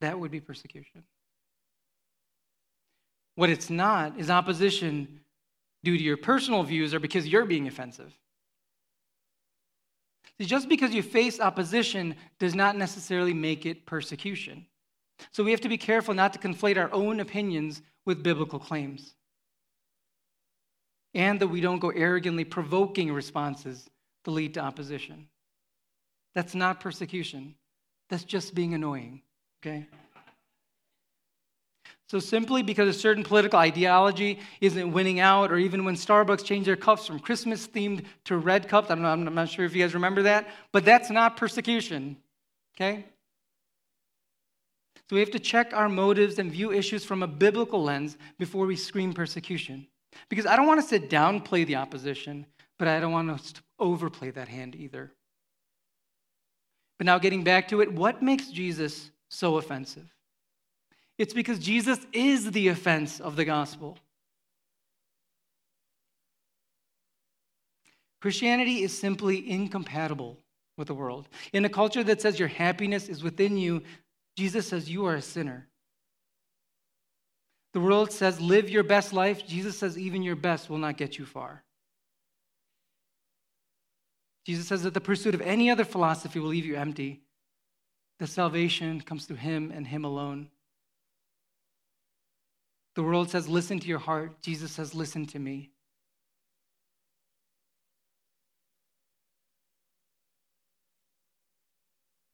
That 0.00 0.20
would 0.20 0.30
be 0.30 0.40
persecution. 0.40 1.02
What 3.34 3.50
it's 3.50 3.70
not 3.70 4.18
is 4.18 4.30
opposition 4.30 5.20
due 5.84 5.96
to 5.96 6.02
your 6.02 6.16
personal 6.16 6.62
views 6.62 6.94
or 6.94 7.00
because 7.00 7.26
you're 7.26 7.46
being 7.46 7.66
offensive. 7.66 8.12
See, 10.38 10.46
just 10.46 10.68
because 10.68 10.94
you 10.94 11.02
face 11.02 11.40
opposition 11.40 12.14
does 12.38 12.54
not 12.54 12.76
necessarily 12.76 13.34
make 13.34 13.66
it 13.66 13.86
persecution. 13.86 14.66
So 15.30 15.44
we 15.44 15.50
have 15.50 15.60
to 15.60 15.68
be 15.68 15.78
careful 15.78 16.14
not 16.14 16.32
to 16.32 16.38
conflate 16.38 16.76
our 16.76 16.92
own 16.92 17.20
opinions 17.20 17.82
with 18.04 18.22
biblical 18.22 18.58
claims. 18.58 19.14
And 21.14 21.38
that 21.40 21.48
we 21.48 21.60
don't 21.60 21.78
go 21.78 21.90
arrogantly 21.90 22.44
provoking 22.44 23.12
responses 23.12 23.88
to 24.24 24.30
lead 24.30 24.54
to 24.54 24.60
opposition. 24.60 25.28
That's 26.34 26.54
not 26.54 26.80
persecution. 26.80 27.54
That's 28.08 28.24
just 28.24 28.54
being 28.54 28.74
annoying, 28.74 29.22
okay? 29.60 29.86
So, 32.12 32.20
simply 32.20 32.62
because 32.62 32.94
a 32.94 32.98
certain 32.98 33.24
political 33.24 33.58
ideology 33.58 34.38
isn't 34.60 34.92
winning 34.92 35.18
out, 35.18 35.50
or 35.50 35.56
even 35.56 35.82
when 35.86 35.94
Starbucks 35.94 36.44
changed 36.44 36.68
their 36.68 36.76
cups 36.76 37.06
from 37.06 37.18
Christmas 37.18 37.66
themed 37.66 38.04
to 38.24 38.36
red 38.36 38.68
cups, 38.68 38.90
I 38.90 38.96
don't 38.96 39.02
know, 39.02 39.08
I'm 39.08 39.34
not 39.34 39.48
sure 39.48 39.64
if 39.64 39.74
you 39.74 39.82
guys 39.82 39.94
remember 39.94 40.20
that, 40.24 40.46
but 40.72 40.84
that's 40.84 41.08
not 41.08 41.38
persecution, 41.38 42.18
okay? 42.76 43.06
So, 45.08 45.16
we 45.16 45.20
have 45.20 45.30
to 45.30 45.38
check 45.38 45.72
our 45.72 45.88
motives 45.88 46.38
and 46.38 46.52
view 46.52 46.70
issues 46.70 47.02
from 47.02 47.22
a 47.22 47.26
biblical 47.26 47.82
lens 47.82 48.18
before 48.38 48.66
we 48.66 48.76
scream 48.76 49.14
persecution. 49.14 49.86
Because 50.28 50.44
I 50.44 50.56
don't 50.56 50.66
want 50.66 50.80
us 50.80 50.90
to 50.90 51.00
downplay 51.00 51.66
the 51.66 51.76
opposition, 51.76 52.44
but 52.78 52.88
I 52.88 53.00
don't 53.00 53.12
want 53.12 53.30
us 53.30 53.52
to 53.52 53.62
overplay 53.78 54.32
that 54.32 54.48
hand 54.48 54.74
either. 54.74 55.12
But 56.98 57.06
now, 57.06 57.18
getting 57.18 57.42
back 57.42 57.68
to 57.68 57.80
it, 57.80 57.90
what 57.90 58.20
makes 58.20 58.48
Jesus 58.48 59.10
so 59.30 59.56
offensive? 59.56 60.12
It's 61.22 61.32
because 61.32 61.60
Jesus 61.60 62.00
is 62.12 62.50
the 62.50 62.66
offense 62.66 63.20
of 63.20 63.36
the 63.36 63.44
gospel. 63.44 63.96
Christianity 68.20 68.82
is 68.82 68.98
simply 68.98 69.48
incompatible 69.48 70.36
with 70.76 70.88
the 70.88 70.94
world. 70.94 71.28
In 71.52 71.64
a 71.64 71.68
culture 71.68 72.02
that 72.02 72.20
says 72.20 72.40
your 72.40 72.48
happiness 72.48 73.08
is 73.08 73.22
within 73.22 73.56
you, 73.56 73.84
Jesus 74.36 74.66
says 74.66 74.90
you 74.90 75.06
are 75.06 75.14
a 75.14 75.22
sinner. 75.22 75.68
The 77.72 77.78
world 77.78 78.10
says, 78.10 78.40
live 78.40 78.68
your 78.68 78.82
best 78.82 79.12
life. 79.12 79.46
Jesus 79.46 79.78
says, 79.78 79.96
even 79.96 80.24
your 80.24 80.34
best 80.34 80.68
will 80.68 80.78
not 80.78 80.96
get 80.96 81.20
you 81.20 81.24
far. 81.24 81.62
Jesus 84.44 84.66
says 84.66 84.82
that 84.82 84.92
the 84.92 85.00
pursuit 85.00 85.36
of 85.36 85.40
any 85.40 85.70
other 85.70 85.84
philosophy 85.84 86.40
will 86.40 86.48
leave 86.48 86.66
you 86.66 86.74
empty. 86.74 87.20
The 88.18 88.26
salvation 88.26 89.00
comes 89.00 89.26
through 89.26 89.36
Him 89.36 89.70
and 89.72 89.86
Him 89.86 90.04
alone. 90.04 90.48
The 92.94 93.02
world 93.02 93.30
says, 93.30 93.48
listen 93.48 93.78
to 93.80 93.86
your 93.86 93.98
heart. 93.98 94.40
Jesus 94.42 94.72
says, 94.72 94.94
listen 94.94 95.26
to 95.26 95.38
me. 95.38 95.70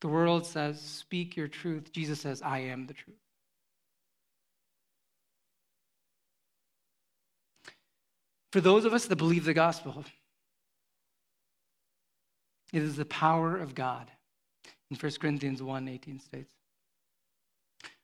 The 0.00 0.08
world 0.08 0.46
says, 0.46 0.80
speak 0.80 1.36
your 1.36 1.48
truth. 1.48 1.92
Jesus 1.92 2.20
says, 2.20 2.42
I 2.42 2.58
am 2.58 2.86
the 2.86 2.94
truth. 2.94 3.16
For 8.52 8.60
those 8.60 8.84
of 8.84 8.92
us 8.94 9.06
that 9.06 9.16
believe 9.16 9.44
the 9.44 9.54
gospel, 9.54 10.04
it 12.72 12.82
is 12.82 12.96
the 12.96 13.04
power 13.04 13.56
of 13.56 13.74
God. 13.74 14.10
In 14.90 14.96
1 14.96 15.12
Corinthians 15.20 15.62
1 15.62 15.88
18 15.88 16.20
states. 16.20 16.57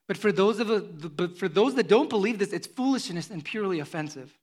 But 0.07 0.17
for 0.19 0.33
those 0.33 0.61
of 0.61 1.17
but 1.17 1.39
for 1.39 1.49
those 1.49 1.75
that 1.77 1.89
don't 1.89 2.11
believe 2.11 2.39
this, 2.39 2.53
it's 2.53 2.67
foolishness 2.67 3.31
and 3.31 3.45
purely 3.45 3.81
offensive. 3.81 4.37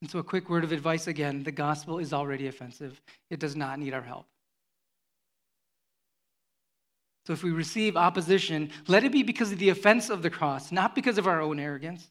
And 0.00 0.10
so, 0.10 0.18
a 0.18 0.24
quick 0.24 0.48
word 0.48 0.64
of 0.64 0.72
advice 0.72 1.06
again 1.06 1.42
the 1.42 1.52
gospel 1.52 1.98
is 1.98 2.12
already 2.12 2.46
offensive, 2.48 3.00
it 3.30 3.38
does 3.38 3.54
not 3.54 3.78
need 3.78 3.94
our 3.94 4.02
help. 4.02 4.26
So, 7.26 7.32
if 7.34 7.44
we 7.44 7.50
receive 7.50 7.96
opposition, 7.96 8.70
let 8.88 9.04
it 9.04 9.12
be 9.12 9.22
because 9.22 9.52
of 9.52 9.58
the 9.58 9.68
offense 9.68 10.10
of 10.10 10.22
the 10.22 10.30
cross, 10.30 10.72
not 10.72 10.94
because 10.94 11.18
of 11.18 11.28
our 11.28 11.40
own 11.40 11.60
arrogance, 11.60 12.10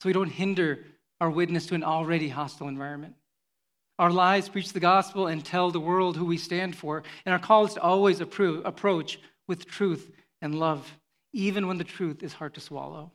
so 0.00 0.08
we 0.08 0.12
don't 0.12 0.28
hinder 0.28 0.84
our 1.20 1.30
witness 1.30 1.66
to 1.66 1.74
an 1.74 1.82
already 1.82 2.28
hostile 2.28 2.68
environment. 2.68 3.14
Our 3.98 4.10
lives 4.10 4.48
preach 4.48 4.72
the 4.72 4.80
gospel 4.80 5.26
and 5.26 5.44
tell 5.44 5.70
the 5.70 5.80
world 5.80 6.16
who 6.16 6.24
we 6.24 6.38
stand 6.38 6.76
for, 6.76 7.02
and 7.26 7.32
our 7.32 7.38
call 7.38 7.66
is 7.66 7.74
to 7.74 7.82
always 7.82 8.20
approach 8.20 9.18
with 9.50 9.66
truth 9.66 10.12
and 10.40 10.54
love, 10.54 10.96
even 11.32 11.66
when 11.66 11.76
the 11.76 11.82
truth 11.82 12.22
is 12.22 12.32
hard 12.32 12.54
to 12.54 12.60
swallow. 12.60 13.10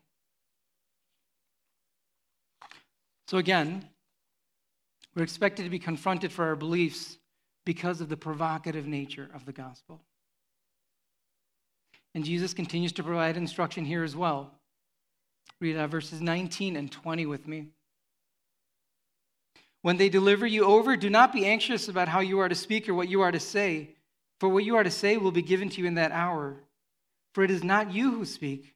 So, 3.30 3.38
again, 3.38 3.88
we're 5.16 5.24
expected 5.24 5.64
to 5.64 5.70
be 5.70 5.80
confronted 5.80 6.34
for 6.34 6.46
our 6.46 6.58
beliefs 6.58 7.18
because 7.66 8.02
of 8.02 8.10
the 8.10 8.18
provocative 8.18 8.86
nature 8.86 9.30
of 9.34 9.46
the 9.46 9.54
gospel. 9.54 10.02
And 12.14 12.26
Jesus 12.26 12.54
continues 12.54 12.92
to 12.94 13.04
provide 13.04 13.38
instruction 13.38 13.86
here 13.86 14.04
as 14.04 14.16
well. 14.16 14.52
Read 15.62 15.78
out 15.78 15.90
verses 15.90 16.20
19 16.20 16.76
and 16.76 16.92
20 16.92 17.26
with 17.28 17.48
me. 17.48 17.70
When 19.84 19.96
they 19.96 20.10
deliver 20.10 20.46
you 20.46 20.66
over, 20.66 20.98
do 20.98 21.10
not 21.10 21.32
be 21.32 21.46
anxious 21.46 21.88
about 21.88 22.10
how 22.10 22.20
you 22.20 22.40
are 22.40 22.50
to 22.50 22.56
speak 22.56 22.90
or 22.90 22.94
what 22.94 23.08
you 23.08 23.22
are 23.22 23.32
to 23.32 23.40
say, 23.40 23.96
for 24.40 24.50
what 24.50 24.64
you 24.64 24.76
are 24.76 24.84
to 24.84 24.92
say 24.92 25.18
will 25.18 25.32
be 25.32 25.42
given 25.42 25.70
to 25.70 25.82
you 25.82 25.88
in 25.88 25.96
that 25.96 26.12
hour. 26.12 26.58
For 27.34 27.44
it 27.44 27.52
is 27.52 27.64
not 27.64 27.94
you 27.94 28.12
who 28.12 28.26
speak, 28.26 28.76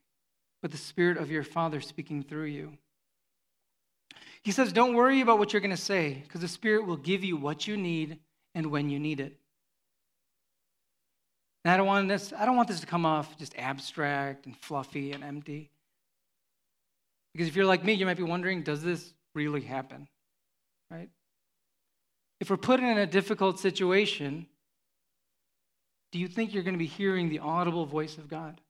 but 0.62 0.70
the 0.70 0.76
Spirit 0.76 1.18
of 1.18 1.30
your 1.30 1.42
Father 1.42 1.80
speaking 1.80 2.22
through 2.22 2.44
you. 2.44 2.72
He 4.42 4.52
says, 4.52 4.72
Don't 4.72 4.94
worry 4.94 5.20
about 5.20 5.38
what 5.38 5.52
you're 5.52 5.60
going 5.60 5.70
to 5.70 5.76
say, 5.76 6.22
because 6.24 6.40
the 6.40 6.48
Spirit 6.48 6.86
will 6.86 6.96
give 6.96 7.24
you 7.24 7.36
what 7.36 7.66
you 7.66 7.76
need 7.76 8.18
and 8.54 8.66
when 8.66 8.88
you 8.90 8.98
need 8.98 9.20
it. 9.20 9.36
And 11.64 11.72
I 11.72 11.76
don't 11.76 11.86
want 11.86 12.08
this, 12.08 12.32
I 12.36 12.46
don't 12.46 12.56
want 12.56 12.68
this 12.68 12.80
to 12.80 12.86
come 12.86 13.04
off 13.04 13.36
just 13.38 13.54
abstract 13.58 14.46
and 14.46 14.56
fluffy 14.56 15.12
and 15.12 15.22
empty. 15.22 15.70
Because 17.32 17.48
if 17.48 17.54
you're 17.54 17.66
like 17.66 17.84
me, 17.84 17.92
you 17.92 18.06
might 18.06 18.16
be 18.16 18.22
wondering, 18.22 18.62
does 18.62 18.82
this 18.82 19.12
really 19.34 19.60
happen? 19.60 20.08
Right? 20.90 21.10
If 22.40 22.50
we're 22.50 22.56
put 22.56 22.80
in 22.80 22.98
a 22.98 23.06
difficult 23.06 23.60
situation, 23.60 24.46
do 26.12 26.18
you 26.18 26.28
think 26.28 26.52
you're 26.52 26.62
going 26.62 26.74
to 26.74 26.78
be 26.78 26.86
hearing 26.86 27.28
the 27.28 27.38
audible 27.38 27.86
voice 27.86 28.18
of 28.18 28.28
God? 28.28 28.60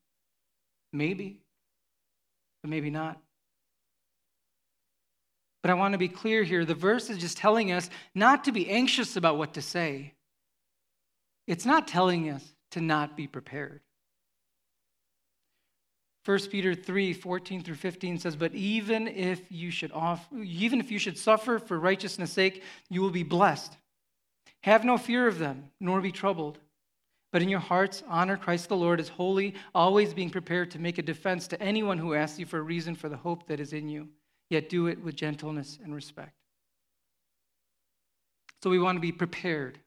Maybe, 0.93 1.39
but 2.61 2.69
maybe 2.69 2.89
not. 2.89 3.19
But 5.61 5.71
I 5.71 5.75
want 5.75 5.93
to 5.93 5.97
be 5.97 6.07
clear 6.07 6.43
here. 6.43 6.65
The 6.65 6.73
verse 6.73 7.09
is 7.09 7.17
just 7.17 7.37
telling 7.37 7.71
us 7.71 7.89
not 8.15 8.45
to 8.45 8.51
be 8.51 8.69
anxious 8.69 9.15
about 9.15 9.37
what 9.37 9.53
to 9.55 9.61
say. 9.61 10.13
It's 11.47 11.65
not 11.65 11.87
telling 11.87 12.29
us 12.29 12.43
to 12.71 12.81
not 12.81 13.15
be 13.15 13.27
prepared. 13.27 13.81
1 16.25 16.39
Peter 16.51 16.75
3, 16.75 17.13
14 17.13 17.63
through 17.63 17.75
15 17.75 18.19
says, 18.19 18.35
But 18.35 18.53
even 18.53 19.07
if 19.07 19.41
you 19.51 19.71
should 19.71 19.91
off, 19.91 20.27
even 20.33 20.79
if 20.79 20.91
you 20.91 20.99
should 20.99 21.17
suffer 21.17 21.57
for 21.57 21.79
righteousness' 21.79 22.31
sake, 22.31 22.63
you 22.89 23.01
will 23.01 23.09
be 23.09 23.23
blessed. 23.23 23.75
Have 24.63 24.85
no 24.85 24.97
fear 24.97 25.27
of 25.27 25.39
them, 25.39 25.71
nor 25.79 25.99
be 25.99 26.11
troubled. 26.11 26.59
But 27.31 27.41
in 27.41 27.49
your 27.49 27.59
hearts, 27.59 28.03
honor 28.07 28.35
Christ 28.37 28.69
the 28.69 28.75
Lord 28.75 28.99
as 28.99 29.09
holy, 29.09 29.55
always 29.73 30.13
being 30.13 30.29
prepared 30.29 30.71
to 30.71 30.79
make 30.79 30.97
a 30.97 31.01
defense 31.01 31.47
to 31.49 31.61
anyone 31.61 31.97
who 31.97 32.13
asks 32.13 32.39
you 32.39 32.45
for 32.45 32.59
a 32.59 32.63
reason 32.63 32.95
for 32.95 33.09
the 33.09 33.17
hope 33.17 33.47
that 33.47 33.59
is 33.59 33.73
in 33.73 33.87
you, 33.87 34.09
yet 34.49 34.69
do 34.69 34.87
it 34.87 35.01
with 35.01 35.15
gentleness 35.15 35.79
and 35.83 35.95
respect. 35.95 36.33
So 38.61 38.69
we 38.69 38.79
want 38.79 38.97
to 38.97 39.01
be 39.01 39.11
prepared 39.11 39.79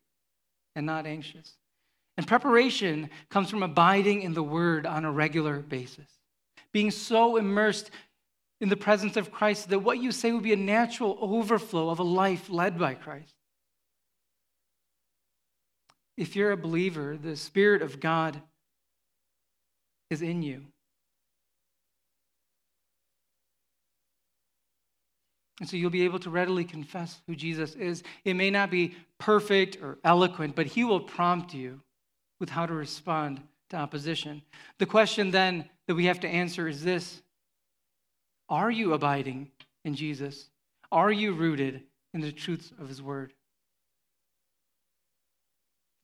and 0.75 0.87
not 0.87 1.07
anxious. 1.07 1.53
And 2.17 2.27
preparation 2.27 3.11
comes 3.29 3.51
from 3.51 3.63
abiding 3.63 4.23
in 4.23 4.35
the 4.35 4.43
word 4.43 4.87
on 4.87 5.05
a 5.05 5.13
regular 5.13 5.61
basis 5.61 6.09
being 6.75 6.91
so 6.91 7.37
immersed 7.37 7.91
in 8.61 8.69
the 8.69 8.77
presence 8.77 9.17
of 9.17 9.31
Christ 9.31 9.71
that 9.71 9.79
what 9.79 9.99
you 9.99 10.13
say 10.13 10.33
will 10.33 10.41
be 10.41 10.53
a 10.53 10.57
natural 10.57 11.17
overflow 11.21 11.89
of 11.89 12.01
a 12.01 12.03
life 12.03 12.51
led 12.51 12.79
by 12.79 12.95
Christ. 12.95 13.34
If 16.17 16.37
you're 16.37 16.53
a 16.53 16.57
believer, 16.57 17.17
the 17.17 17.37
Spirit 17.37 17.83
of 17.83 18.01
God 18.01 18.41
is 20.11 20.23
in 20.23 20.43
you. 20.43 20.65
And 25.61 25.69
so 25.69 25.77
you'll 25.77 25.91
be 25.91 26.05
able 26.05 26.19
to 26.21 26.31
readily 26.31 26.65
confess 26.65 27.21
who 27.27 27.37
Jesus 27.37 27.75
is. 27.75 28.03
It 28.25 28.35
may 28.35 28.51
not 28.51 28.71
be 28.71 28.97
perfect 29.19 29.79
or 29.81 29.99
eloquent, 30.05 30.57
but 30.57 30.67
He 30.67 30.85
will 30.85 31.01
prompt 31.01 31.55
you 31.55 31.81
with 32.41 32.51
how 32.51 32.67
to 32.67 32.75
respond 32.75 33.41
to 33.71 33.77
opposition. 33.77 34.43
The 34.79 34.87
question 34.87 35.31
then 35.31 35.69
that 35.87 35.95
we 35.95 36.07
have 36.07 36.21
to 36.21 36.29
answer 36.29 36.69
is 36.69 36.83
this 36.83 37.23
Are 38.49 38.71
you 38.71 38.95
abiding 38.95 39.51
in 39.85 39.95
Jesus? 39.95 40.51
Are 40.91 41.13
you 41.13 41.33
rooted 41.33 41.83
in 42.13 42.21
the 42.21 42.33
truths 42.33 42.73
of 42.79 42.89
his 42.89 43.03
word? 43.03 43.33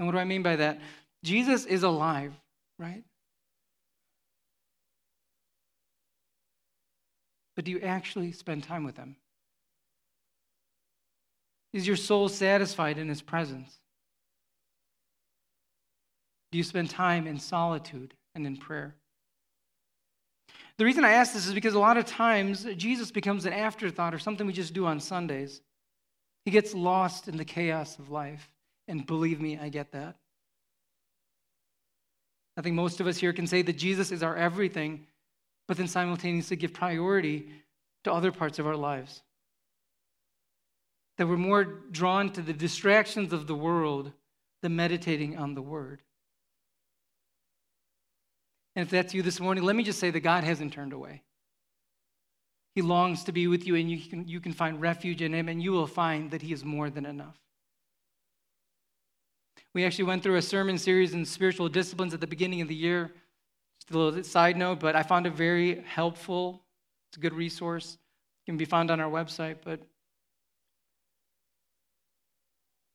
And 0.01 0.07
what 0.07 0.13
do 0.13 0.19
I 0.19 0.25
mean 0.25 0.43
by 0.43 0.57
that? 0.57 0.81
Jesus 1.23 1.67
is 1.67 1.83
alive, 1.83 2.33
right? 2.79 3.05
But 7.55 7.67
do 7.67 7.71
you 7.71 7.81
actually 7.81 8.33
spend 8.33 8.65
time 8.65 8.85
with 8.85 8.97
him? 8.97 9.15
Is 11.75 11.87
your 11.87 11.97
soul 11.97 12.31
satisfied 12.31 12.97
in 12.97 13.11
his 13.11 13.21
presence? 13.21 13.77
Do 16.51 16.57
you 16.57 16.65
spend 16.65 16.89
time 16.89 17.27
in 17.27 17.39
solitude 17.39 18.15
and 18.35 18.47
in 18.47 18.57
prayer? 18.57 18.95
The 20.79 20.87
reason 20.87 21.05
I 21.05 21.11
ask 21.11 21.35
this 21.35 21.47
is 21.47 21.53
because 21.53 21.75
a 21.75 21.79
lot 21.79 21.99
of 21.99 22.07
times 22.07 22.67
Jesus 22.79 23.11
becomes 23.11 23.45
an 23.45 23.53
afterthought 23.53 24.15
or 24.15 24.19
something 24.19 24.47
we 24.47 24.55
just 24.55 24.73
do 24.73 24.87
on 24.87 24.99
Sundays. 24.99 25.61
He 26.47 26.51
gets 26.51 26.73
lost 26.73 27.29
in 27.29 27.37
the 27.37 27.45
chaos 27.45 27.99
of 27.99 28.11
life. 28.11 28.51
And 28.89 29.07
believe 29.07 29.41
me, 29.41 29.59
I 29.59 29.69
get 29.69 29.93
that. 29.93 30.17
I 32.57 32.63
think 32.63 32.75
most 32.75 33.01
of 33.01 33.07
us 33.07 33.17
here 33.17 33.33
can 33.33 33.47
say 33.47 33.63
that 33.63 33.79
Jesus 33.79 34.13
is 34.13 34.23
our 34.23 34.37
everything, 34.37 35.07
but 35.67 35.77
then 35.77 35.89
simultaneously 35.89 36.57
give 36.57 36.73
priority 36.73 37.49
to 38.05 38.13
other 38.13 38.33
parts 38.33 38.59
of 38.59 38.67
our 38.67 38.77
lives. 38.77 39.23
That 41.17 41.27
we're 41.27 41.37
more 41.37 41.65
drawn 41.65 42.31
to 42.33 42.43
the 42.43 42.53
distractions 42.53 43.33
of 43.33 43.47
the 43.47 43.55
world 43.55 44.13
than 44.63 44.77
meditating 44.77 45.39
on 45.39 45.55
the 45.55 45.63
Word. 45.63 46.03
And 48.77 48.85
if 48.85 48.91
that's 48.91 49.15
you 49.15 49.23
this 49.23 49.41
morning, 49.41 49.65
let 49.65 49.77
me 49.77 49.83
just 49.83 49.99
say 49.99 50.11
that 50.11 50.21
God 50.21 50.45
hasn't 50.45 50.73
turned 50.73 50.93
away. 50.93 51.23
He 52.75 52.83
longs 52.83 53.25
to 53.25 53.33
be 53.33 53.47
with 53.47 53.67
you, 53.67 53.75
and 53.75 53.91
you 53.91 53.99
can, 53.99 54.29
you 54.29 54.41
can 54.41 54.53
find 54.53 54.81
refuge 54.81 55.23
in 55.23 55.35
Him, 55.35 55.49
and 55.49 55.63
you 55.63 55.73
will 55.73 55.87
find 55.87 56.31
that 56.31 56.43
He 56.43 56.53
is 56.53 56.65
more 56.65 56.89
than 56.89 57.05
enough. 57.05 57.37
We 59.75 59.85
actually 59.85 60.05
went 60.05 60.23
through 60.23 60.37
a 60.37 60.43
sermon 60.43 60.79
series 60.79 61.15
in 61.15 61.25
spiritual 61.25 61.69
disciplines 61.69 62.13
at 62.13 62.21
the 62.21 62.27
beginning 62.27 62.61
of 62.61 62.69
the 62.69 62.75
year. 62.75 63.13
Just 63.81 63.93
a 63.93 63.99
little 63.99 64.25
side 64.25 64.57
note, 64.57 64.81
but 64.81 64.97
I 64.97 65.03
found 65.03 65.27
it 65.27 65.35
very 65.35 65.83
helpful. 65.87 66.63
It's 67.11 67.17
a 67.17 67.21
good 67.21 67.35
resource. 67.35 67.95
It 67.95 68.51
can 68.51 68.57
be 68.57 68.65
found 68.65 68.91
on 68.91 69.01
our 69.01 69.11
website. 69.11 69.57
But, 69.65 69.81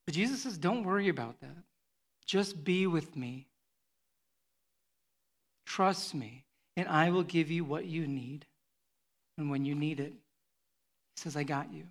but 0.06 0.14
Jesus 0.14 0.44
says, 0.44 0.58
don't 0.58 0.84
worry 0.84 1.10
about 1.10 1.40
that. 1.42 1.56
Just 2.26 2.64
be 2.64 2.88
with 2.88 3.16
me 3.16 3.48
Trust 5.66 6.16
me. 6.16 6.46
and 6.78 6.88
I 6.88 7.10
will 7.10 7.24
give 7.24 7.50
you 7.50 7.64
what 7.64 7.86
you 7.86 8.08
need. 8.08 8.46
And 9.38 9.50
when 9.50 9.66
you 9.66 9.76
need 9.76 10.00
it, 10.00 10.12
he 10.14 11.22
says, 11.22 11.36
I 11.36 11.44
got 11.44 11.72
you. 11.74 11.84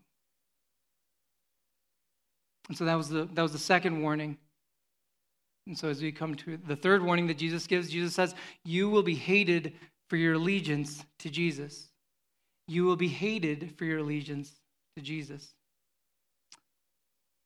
And 2.69 2.77
so 2.77 2.85
that 2.85 2.95
was 2.95 3.09
the, 3.09 3.29
that 3.35 3.43
was 3.43 3.53
the 3.53 3.59
second 3.59 4.01
warning. 4.01 4.39
And 5.67 5.79
so 5.79 5.89
as 5.89 6.03
we 6.03 6.13
come 6.13 6.35
to 6.37 6.57
the 6.57 6.77
third 6.77 7.03
warning 7.03 7.27
that 7.29 7.39
Jesus 7.39 7.67
gives, 7.67 7.91
Jesus 7.91 8.15
says, 8.15 8.35
You 8.65 8.91
will 8.91 9.03
be 9.03 9.15
hated 9.15 9.73
for 10.09 10.17
your 10.17 10.35
allegiance 10.35 11.05
to 11.21 11.31
Jesus. 11.31 11.89
You 12.69 12.85
will 12.85 12.97
be 12.97 13.09
hated 13.09 13.75
for 13.77 13.85
your 13.85 13.99
allegiance 13.99 14.53
to 14.97 15.03
Jesus. 15.03 15.55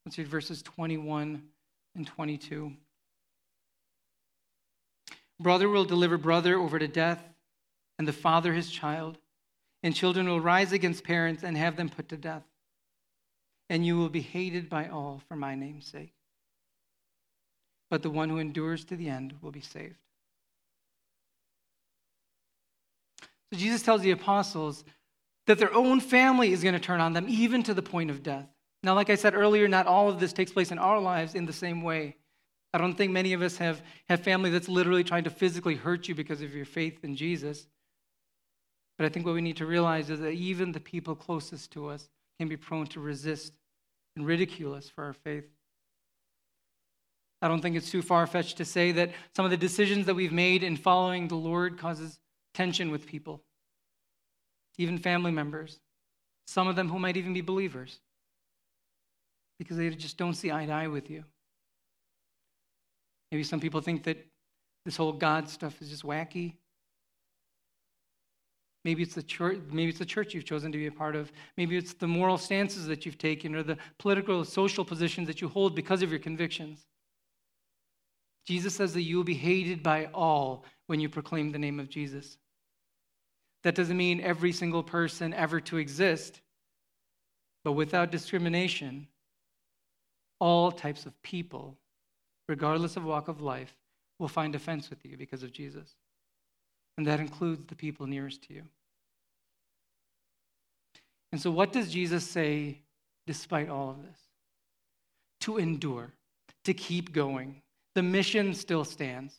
Let's 0.05 0.19
read 0.19 0.29
verses 0.29 0.63
21 0.63 1.43
and 1.95 2.07
22. 2.07 2.73
Brother 5.41 5.69
will 5.69 5.85
deliver 5.85 6.19
brother 6.19 6.59
over 6.59 6.79
to 6.79 6.89
death, 6.89 7.23
and 7.99 8.09
the 8.09 8.13
father 8.13 8.53
his 8.53 8.71
child, 8.71 9.19
and 9.83 9.95
children 9.95 10.29
will 10.29 10.41
rise 10.41 10.73
against 10.73 11.05
parents 11.05 11.45
and 11.45 11.57
have 11.57 11.77
them 11.77 11.89
put 11.89 12.09
to 12.09 12.17
death. 12.17 12.43
And 13.71 13.87
you 13.87 13.97
will 13.97 14.09
be 14.09 14.23
hated 14.23 14.69
by 14.69 14.89
all 14.89 15.21
for 15.29 15.37
my 15.37 15.55
name's 15.55 15.87
sake. 15.87 16.18
But 17.91 18.03
the 18.03 18.11
one 18.11 18.29
who 18.29 18.39
endures 18.39 18.85
to 18.87 18.97
the 18.97 19.09
end 19.09 19.35
will 19.41 19.51
be 19.51 19.61
saved. 19.61 19.99
So 23.53 23.59
Jesus 23.59 23.83
tells 23.83 24.03
the 24.03 24.11
apostles 24.11 24.85
that 25.47 25.59
their 25.59 25.73
own 25.73 26.01
family 26.01 26.53
is 26.53 26.63
going 26.63 26.75
to 26.75 26.81
turn 26.81 27.01
on 27.01 27.15
them, 27.15 27.27
even 27.29 27.63
to 27.63 27.75
the 27.75 27.83
point 27.83 28.11
of 28.11 28.23
death. 28.23 28.47
Now, 28.83 28.95
like 28.95 29.11
I 29.11 29.15
said 29.15 29.35
earlier, 29.35 29.67
not 29.67 29.87
all 29.87 30.09
of 30.09 30.21
this 30.21 30.33
takes 30.33 30.53
place 30.53 30.71
in 30.71 30.79
our 30.79 31.01
lives 31.01 31.35
in 31.35 31.47
the 31.47 31.53
same 31.53 31.83
way. 31.83 32.17
I 32.73 32.79
don't 32.79 32.95
think 32.95 33.13
many 33.13 33.33
of 33.33 33.41
us 33.41 33.57
have, 33.57 33.83
have 34.09 34.21
family 34.21 34.51
that's 34.51 34.69
literally 34.69 35.03
trying 35.03 35.25
to 35.25 35.31
physically 35.31 35.75
hurt 35.75 36.07
you 36.07 36.15
because 36.15 36.43
of 36.43 36.55
your 36.55 36.67
faith 36.67 37.03
in 37.03 37.17
Jesus. 37.17 37.67
But 38.99 39.07
I 39.07 39.09
think 39.09 39.25
what 39.25 39.35
we 39.35 39.41
need 39.41 39.57
to 39.57 39.67
realize 39.67 40.11
is 40.11 40.21
that 40.21 40.31
even 40.31 40.73
the 40.73 40.81
people 40.81 41.15
closest 41.15 41.73
to 41.73 41.89
us 41.89 42.11
can 42.39 42.49
be 42.49 42.57
prone 42.57 42.87
to 42.89 43.01
resist 43.01 43.55
and 44.17 44.27
ridicule 44.27 44.75
us 44.75 44.89
for 44.89 45.05
our 45.05 45.13
faith. 45.13 45.45
I 47.41 47.49
don't 47.49 47.61
think 47.61 47.77
it's 47.77 47.91
too 47.91 48.03
far 48.03 48.27
fetched 48.27 48.57
to 48.57 48.65
say 48.65 48.93
that 48.93 49.13
some 49.35 49.45
of 49.45 49.51
the 49.51 49.57
decisions 49.57 50.07
that 50.07 50.15
we've 50.15 50.33
made 50.33 50.63
in 50.63 50.77
following 50.77 51.29
the 51.29 51.37
Lord 51.37 51.79
causes 51.79 52.19
tension 52.53 52.91
with 52.91 53.07
people, 53.07 53.43
even 54.77 54.99
family 54.99 55.31
members, 55.31 55.79
some 56.47 56.67
of 56.67 56.75
them 56.75 56.89
who 56.89 56.99
might 56.99 57.17
even 57.17 57.33
be 57.33 57.41
believers, 57.41 58.01
because 59.59 59.77
they 59.77 59.89
just 59.91 60.17
don't 60.17 60.35
see 60.35 60.51
eye 60.51 60.67
to 60.67 60.73
eye 60.73 60.89
with 60.89 61.11
you. 61.11 61.25
Maybe 63.31 63.45
some 63.45 63.61
people 63.61 63.81
think 63.81 64.05
that 64.05 64.27
this 64.85 64.97
whole 64.97 65.13
God 65.13 65.49
stuff 65.49 65.81
is 65.81 65.91
just 65.91 66.03
wacky. 66.03 66.55
Maybe 68.85 69.03
it's 69.03 69.15
the 69.15 69.23
church, 69.23 69.59
maybe 69.71 69.91
it's 69.91 69.99
the 69.99 70.07
church 70.07 70.35
you've 70.35 70.45
chosen 70.45 70.73
to 70.73 70.79
be 70.79 70.87
a 70.87 70.93
part 70.93 71.15
of. 71.15 71.31
Maybe 71.57 71.77
it's 71.77 71.93
the 71.93 72.09
moral 72.09 72.39
stances 72.39 72.87
that 72.87 73.05
you've 73.05 73.19
taken 73.19 73.55
or 73.55 73.63
the 73.63 73.77
political 73.99 74.45
social 74.45 74.85
positions 74.85 75.27
that 75.29 75.41
you 75.41 75.49
hold 75.49 75.77
because 75.77 76.03
of 76.03 76.11
your 76.11 76.21
convictions. 76.21 76.88
Jesus 78.49 78.75
says 78.75 78.95
that 78.95 79.03
you 79.03 79.17
will 79.17 79.25
be 79.25 79.35
hated 79.35 79.83
by 79.83 80.07
all 80.15 80.65
when 80.87 81.01
you 81.01 81.09
proclaim 81.09 81.53
the 81.53 81.59
name 81.59 81.79
of 81.79 81.91
Jesus. 81.91 82.39
That 83.63 83.75
doesn't 83.75 83.97
mean 83.97 84.21
every 84.21 84.53
single 84.53 84.83
person 84.83 85.35
ever 85.35 85.61
to 85.63 85.77
exist, 85.77 86.41
but 87.63 87.73
without 87.73 88.11
discrimination, 88.11 89.09
all 90.41 90.73
types 90.73 91.05
of 91.05 91.21
people 91.23 91.77
regardless 92.49 92.97
of 92.97 93.05
walk 93.05 93.29
of 93.29 93.41
life, 93.41 93.77
will 94.19 94.29
find 94.29 94.55
offense 94.55 94.91
with 94.91 95.05
you 95.05 95.17
because 95.17 95.43
of 95.43 95.53
Jesus. 95.53 95.95
And 96.97 97.07
that 97.07 97.21
includes 97.21 97.67
the 97.67 97.77
people 97.77 98.07
nearest 98.07 98.43
to 98.45 98.55
you. 98.55 98.63
And 101.31 101.41
so, 101.41 101.51
what 101.51 101.73
does 101.73 101.93
Jesus 101.93 102.25
say 102.25 102.81
despite 103.27 103.69
all 103.69 103.91
of 103.91 104.03
this? 104.03 104.19
To 105.43 105.59
endure, 105.59 106.13
to 106.65 106.75
keep 106.75 107.13
going. 107.13 107.63
The 107.99 108.03
mission 108.05 108.55
still 108.55 108.85
stands. 108.85 109.35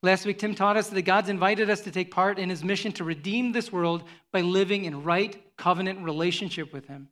Last 0.00 0.24
week, 0.24 0.38
Tim 0.38 0.54
taught 0.54 0.76
us 0.76 0.88
that 0.90 1.02
God's 1.02 1.28
invited 1.28 1.68
us 1.70 1.80
to 1.80 1.90
take 1.90 2.12
part 2.12 2.38
in 2.38 2.50
his 2.50 2.62
mission 2.62 2.92
to 2.92 3.02
redeem 3.02 3.50
this 3.50 3.72
world 3.72 4.04
by 4.30 4.42
living 4.42 4.84
in 4.84 5.02
right 5.02 5.42
covenant 5.56 6.04
relationship 6.04 6.72
with 6.72 6.86
him 6.86 7.08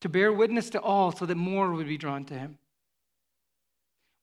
to 0.00 0.08
bear 0.08 0.32
witness 0.32 0.70
to 0.70 0.80
all 0.80 1.12
so 1.12 1.26
that 1.26 1.34
more 1.34 1.70
would 1.70 1.86
be 1.86 1.98
drawn 1.98 2.24
to 2.24 2.34
him. 2.34 2.56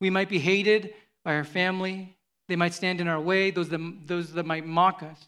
We 0.01 0.10
might 0.10 0.29
be 0.29 0.39
hated 0.39 0.95
by 1.23 1.36
our 1.36 1.43
family, 1.43 2.17
they 2.47 2.55
might 2.55 2.73
stand 2.73 2.99
in 2.99 3.08
our 3.08 3.21
way, 3.21 3.51
those 3.51 3.69
that, 3.69 3.99
those 4.08 4.34
that 4.34 4.47
might 4.47 4.65
mock 4.65 5.03
us. 5.03 5.27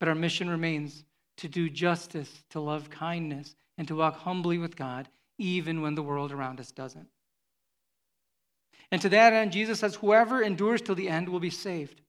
But 0.00 0.08
our 0.08 0.14
mission 0.14 0.48
remains 0.48 1.04
to 1.36 1.46
do 1.46 1.68
justice, 1.68 2.32
to 2.52 2.60
love 2.60 2.88
kindness, 2.88 3.54
and 3.76 3.86
to 3.86 3.96
walk 3.96 4.16
humbly 4.20 4.56
with 4.56 4.76
God, 4.76 5.10
even 5.38 5.82
when 5.82 5.94
the 5.94 6.02
world 6.02 6.32
around 6.32 6.60
us 6.60 6.70
doesn't. 6.70 7.08
And 8.90 9.00
to 9.02 9.08
that 9.08 9.32
end, 9.32 9.52
Jesus 9.52 9.80
says, 9.80 9.96
Whoever 9.96 10.42
endures 10.42 10.80
till 10.80 10.94
the 10.94 11.08
end 11.08 11.28
will 11.28 11.40
be 11.40 11.50
saved. 11.50 12.00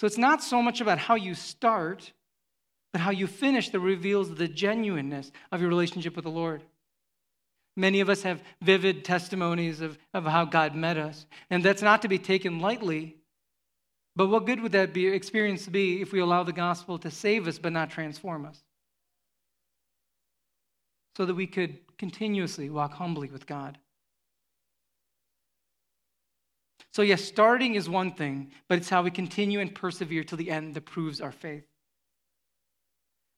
So 0.00 0.06
it's 0.06 0.18
not 0.18 0.42
so 0.42 0.62
much 0.62 0.80
about 0.80 0.98
how 0.98 1.14
you 1.14 1.34
start 1.34 2.12
but 2.92 3.00
how 3.00 3.10
you 3.10 3.26
finish 3.26 3.70
that 3.70 3.80
reveals 3.80 4.34
the 4.34 4.48
genuineness 4.48 5.32
of 5.50 5.60
your 5.60 5.70
relationship 5.70 6.14
with 6.14 6.24
the 6.24 6.30
Lord. 6.30 6.62
Many 7.74 8.00
of 8.00 8.10
us 8.10 8.22
have 8.22 8.42
vivid 8.60 9.02
testimonies 9.02 9.80
of, 9.80 9.98
of 10.12 10.24
how 10.24 10.44
God 10.44 10.74
met 10.74 10.98
us, 10.98 11.26
and 11.48 11.64
that's 11.64 11.80
not 11.80 12.02
to 12.02 12.08
be 12.08 12.18
taken 12.18 12.60
lightly. 12.60 13.16
But 14.14 14.26
what 14.26 14.44
good 14.44 14.60
would 14.60 14.72
that 14.72 14.92
be, 14.92 15.06
experience 15.06 15.66
be 15.66 16.02
if 16.02 16.12
we 16.12 16.20
allow 16.20 16.42
the 16.42 16.52
gospel 16.52 16.98
to 16.98 17.10
save 17.10 17.48
us 17.48 17.58
but 17.58 17.72
not 17.72 17.88
transform 17.88 18.44
us? 18.44 18.62
So 21.16 21.26
that 21.26 21.34
we 21.34 21.46
could 21.46 21.78
continuously 21.98 22.70
walk 22.70 22.94
humbly 22.94 23.28
with 23.28 23.46
God. 23.46 23.78
So, 26.92 27.02
yes, 27.02 27.24
starting 27.24 27.74
is 27.74 27.88
one 27.88 28.12
thing, 28.12 28.50
but 28.68 28.78
it's 28.78 28.90
how 28.90 29.02
we 29.02 29.10
continue 29.10 29.60
and 29.60 29.74
persevere 29.74 30.24
till 30.24 30.38
the 30.38 30.50
end 30.50 30.74
that 30.74 30.84
proves 30.84 31.20
our 31.20 31.32
faith. 31.32 31.64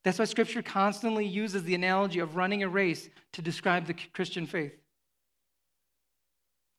That's 0.03 0.19
why 0.19 0.25
Scripture 0.27 0.63
constantly 0.63 1.25
uses 1.25 1.63
the 1.63 1.75
analogy 1.75 2.19
of 2.19 2.37
running 2.37 2.63
a 2.63 2.69
race 2.69 3.09
to 3.33 3.43
describe 3.43 3.87
the 3.87 3.95
Christian 4.13 4.47
faith. 4.47 4.75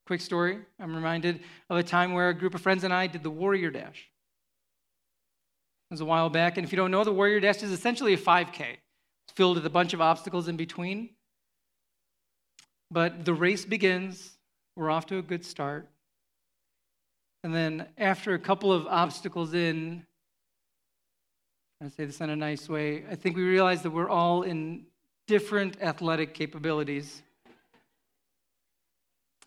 Quick 0.06 0.22
story 0.22 0.60
I'm 0.80 0.96
reminded 0.96 1.42
of 1.70 1.78
a 1.78 1.84
time 1.84 2.14
where 2.14 2.30
a 2.30 2.34
group 2.34 2.54
of 2.54 2.62
friends 2.62 2.84
and 2.84 2.94
I 2.94 3.08
did 3.08 3.24
the 3.24 3.32
Warrior 3.32 3.72
Dash. 3.72 4.10
It 5.90 5.94
was 5.94 6.02
a 6.02 6.06
while 6.06 6.30
back, 6.30 6.58
and 6.58 6.66
if 6.66 6.72
you 6.72 6.78
don't 6.78 6.92
know, 6.92 7.04
the 7.04 7.14
Warrior 7.14 7.40
Dash 7.40 7.64
is 7.64 7.72
essentially 7.72 8.14
a 8.14 8.18
5K. 8.18 8.78
Filled 9.34 9.58
with 9.58 9.66
a 9.66 9.70
bunch 9.70 9.94
of 9.94 10.02
obstacles 10.02 10.48
in 10.48 10.58
between. 10.58 11.10
But 12.92 13.26
the 13.26 13.34
race 13.34 13.66
begins, 13.66 14.38
we're 14.76 14.90
off 14.90 15.06
to 15.08 15.18
a 15.18 15.22
good 15.22 15.44
start. 15.46 15.90
And 17.44 17.54
then, 17.54 17.88
after 17.98 18.34
a 18.34 18.40
couple 18.40 18.72
of 18.72 18.88
obstacles 18.88 19.54
in, 19.54 20.06
I 21.84 21.90
say 21.90 22.06
this 22.06 22.22
in 22.22 22.30
a 22.30 22.36
nice 22.36 22.70
way. 22.70 23.04
I 23.10 23.16
think 23.16 23.36
we 23.36 23.44
realize 23.44 23.82
that 23.84 23.92
we're 23.92 24.10
all 24.10 24.44
in 24.44 24.86
different 25.28 25.82
athletic 25.82 26.34
capabilities. 26.34 27.22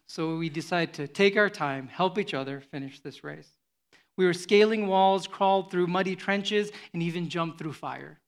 So 0.08 0.36
we 0.36 0.48
decide 0.48 0.94
to 0.94 1.08
take 1.08 1.36
our 1.36 1.50
time, 1.50 1.88
help 1.88 2.18
each 2.18 2.34
other 2.34 2.60
finish 2.60 3.00
this 3.00 3.24
race. 3.24 3.48
We 4.16 4.26
were 4.26 4.34
scaling 4.34 4.86
walls, 4.86 5.26
crawled 5.26 5.70
through 5.70 5.86
muddy 5.86 6.16
trenches, 6.16 6.70
and 6.92 7.02
even 7.02 7.28
jumped 7.28 7.58
through 7.58 7.74
fire. 7.74 8.18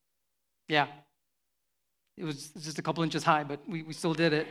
Yeah. 0.69 0.87
It 2.21 2.25
was 2.25 2.51
just 2.51 2.79
a 2.79 2.83
couple 2.83 3.03
inches 3.03 3.25
high, 3.25 3.45
but 3.45 3.61
we, 3.67 3.83
we 3.83 3.95
still 3.95 4.13
did 4.13 4.35
it. 4.35 4.47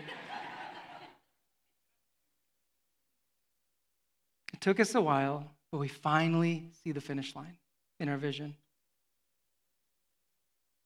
it 4.51 4.59
took 4.59 4.79
us 4.79 4.95
a 4.95 5.01
while, 5.01 5.51
but 5.71 5.77
we 5.77 5.87
finally 5.87 6.71
see 6.83 6.91
the 6.93 6.99
finish 6.99 7.35
line 7.35 7.57
in 7.99 8.09
our 8.09 8.17
vision. 8.17 8.55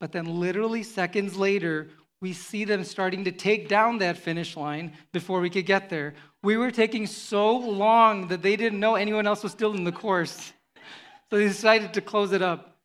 But 0.02 0.12
then, 0.12 0.26
literally 0.42 0.84
seconds 0.84 1.38
later, 1.38 1.88
we 2.20 2.34
see 2.34 2.66
them 2.66 2.84
starting 2.84 3.24
to 3.24 3.32
take 3.32 3.70
down 3.70 4.00
that 4.00 4.18
finish 4.18 4.58
line 4.58 4.92
before 5.14 5.40
we 5.40 5.50
could 5.50 5.66
get 5.66 5.90
there. 5.90 6.16
We 6.42 6.58
were 6.58 6.70
taking 6.70 7.08
so 7.08 7.56
long 7.56 8.28
that 8.28 8.42
they 8.42 8.58
didn't 8.58 8.82
know 8.82 8.96
anyone 8.96 9.26
else 9.26 9.42
was 9.42 9.54
still 9.54 9.74
in 9.74 9.86
the 9.86 9.94
course. 9.94 10.52
So 11.30 11.38
they 11.38 11.48
decided 11.48 11.94
to 11.94 12.02
close 12.02 12.34
it 12.34 12.42
up. 12.42 12.76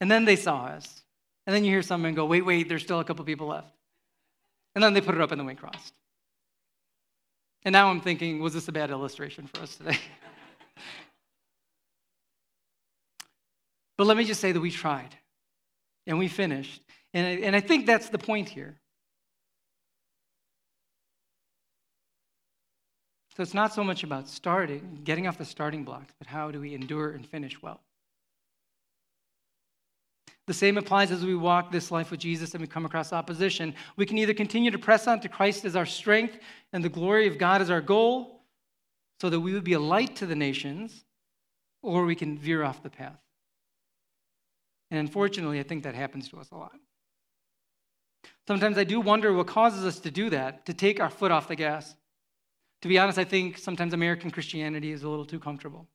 And 0.00 0.08
then 0.08 0.26
they 0.26 0.36
saw 0.36 0.66
us. 0.66 1.02
And 1.48 1.56
then 1.56 1.64
you 1.64 1.70
hear 1.70 1.80
someone 1.80 2.12
go, 2.12 2.26
wait, 2.26 2.44
wait, 2.44 2.68
there's 2.68 2.82
still 2.82 3.00
a 3.00 3.04
couple 3.04 3.24
people 3.24 3.46
left. 3.46 3.72
And 4.74 4.84
then 4.84 4.92
they 4.92 5.00
put 5.00 5.14
it 5.14 5.20
up 5.22 5.32
and 5.32 5.40
then 5.40 5.46
we 5.46 5.54
crossed. 5.54 5.94
And 7.64 7.72
now 7.72 7.88
I'm 7.88 8.02
thinking, 8.02 8.42
was 8.42 8.52
this 8.52 8.68
a 8.68 8.72
bad 8.72 8.90
illustration 8.90 9.46
for 9.46 9.62
us 9.62 9.76
today? 9.76 9.96
but 13.96 14.06
let 14.06 14.18
me 14.18 14.24
just 14.24 14.42
say 14.42 14.52
that 14.52 14.60
we 14.60 14.70
tried 14.70 15.16
and 16.06 16.18
we 16.18 16.28
finished. 16.28 16.82
And 17.14 17.26
I, 17.26 17.30
and 17.46 17.56
I 17.56 17.60
think 17.60 17.86
that's 17.86 18.10
the 18.10 18.18
point 18.18 18.50
here. 18.50 18.78
So 23.38 23.42
it's 23.42 23.54
not 23.54 23.72
so 23.72 23.82
much 23.82 24.04
about 24.04 24.28
starting, 24.28 25.00
getting 25.02 25.26
off 25.26 25.38
the 25.38 25.46
starting 25.46 25.82
blocks, 25.82 26.12
but 26.18 26.26
how 26.26 26.50
do 26.50 26.60
we 26.60 26.74
endure 26.74 27.12
and 27.12 27.26
finish 27.26 27.62
well? 27.62 27.80
The 30.48 30.54
same 30.54 30.78
applies 30.78 31.10
as 31.10 31.26
we 31.26 31.34
walk 31.34 31.70
this 31.70 31.90
life 31.90 32.10
with 32.10 32.20
Jesus 32.20 32.54
and 32.54 32.62
we 32.62 32.66
come 32.66 32.86
across 32.86 33.12
opposition. 33.12 33.74
We 33.96 34.06
can 34.06 34.16
either 34.16 34.32
continue 34.32 34.70
to 34.70 34.78
press 34.78 35.06
on 35.06 35.20
to 35.20 35.28
Christ 35.28 35.66
as 35.66 35.76
our 35.76 35.84
strength 35.84 36.38
and 36.72 36.82
the 36.82 36.88
glory 36.88 37.28
of 37.28 37.36
God 37.36 37.60
as 37.60 37.68
our 37.68 37.82
goal, 37.82 38.40
so 39.20 39.28
that 39.28 39.40
we 39.40 39.52
would 39.52 39.62
be 39.62 39.74
a 39.74 39.78
light 39.78 40.16
to 40.16 40.26
the 40.26 40.34
nations, 40.34 41.04
or 41.82 42.06
we 42.06 42.14
can 42.14 42.38
veer 42.38 42.64
off 42.64 42.82
the 42.82 42.88
path. 42.88 43.20
And 44.90 44.98
unfortunately, 45.00 45.60
I 45.60 45.64
think 45.64 45.82
that 45.82 45.94
happens 45.94 46.30
to 46.30 46.38
us 46.38 46.48
a 46.50 46.56
lot. 46.56 46.80
Sometimes 48.46 48.78
I 48.78 48.84
do 48.84 49.02
wonder 49.02 49.34
what 49.34 49.48
causes 49.48 49.84
us 49.84 49.98
to 50.00 50.10
do 50.10 50.30
that, 50.30 50.64
to 50.64 50.72
take 50.72 50.98
our 50.98 51.10
foot 51.10 51.30
off 51.30 51.48
the 51.48 51.56
gas. 51.56 51.94
To 52.80 52.88
be 52.88 52.98
honest, 52.98 53.18
I 53.18 53.24
think 53.24 53.58
sometimes 53.58 53.92
American 53.92 54.30
Christianity 54.30 54.92
is 54.92 55.02
a 55.02 55.10
little 55.10 55.26
too 55.26 55.40
comfortable. 55.40 55.86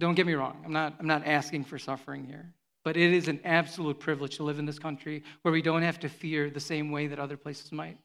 Don't 0.00 0.14
get 0.14 0.26
me 0.26 0.32
wrong, 0.32 0.62
I'm 0.64 0.72
not, 0.72 0.94
I'm 0.98 1.06
not 1.06 1.26
asking 1.26 1.64
for 1.64 1.78
suffering 1.78 2.24
here. 2.24 2.54
But 2.84 2.96
it 2.96 3.12
is 3.12 3.28
an 3.28 3.38
absolute 3.44 4.00
privilege 4.00 4.36
to 4.36 4.42
live 4.42 4.58
in 4.58 4.64
this 4.64 4.78
country 4.78 5.22
where 5.42 5.52
we 5.52 5.60
don't 5.60 5.82
have 5.82 6.00
to 6.00 6.08
fear 6.08 6.48
the 6.48 6.58
same 6.58 6.90
way 6.90 7.06
that 7.08 7.18
other 7.18 7.36
places 7.36 7.70
might. 7.70 7.98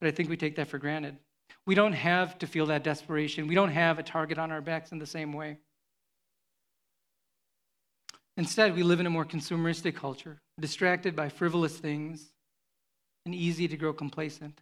But 0.00 0.06
I 0.06 0.12
think 0.12 0.30
we 0.30 0.36
take 0.36 0.54
that 0.56 0.68
for 0.68 0.78
granted. 0.78 1.16
We 1.66 1.74
don't 1.74 1.92
have 1.92 2.38
to 2.38 2.46
feel 2.46 2.66
that 2.66 2.84
desperation. 2.84 3.48
We 3.48 3.56
don't 3.56 3.72
have 3.72 3.98
a 3.98 4.04
target 4.04 4.38
on 4.38 4.52
our 4.52 4.60
backs 4.60 4.92
in 4.92 5.00
the 5.00 5.06
same 5.06 5.32
way. 5.32 5.58
Instead, 8.36 8.76
we 8.76 8.84
live 8.84 9.00
in 9.00 9.06
a 9.06 9.10
more 9.10 9.24
consumeristic 9.24 9.96
culture, 9.96 10.40
distracted 10.60 11.16
by 11.16 11.28
frivolous 11.28 11.76
things 11.76 12.30
and 13.26 13.34
easy 13.34 13.66
to 13.66 13.76
grow 13.76 13.92
complacent. 13.92 14.60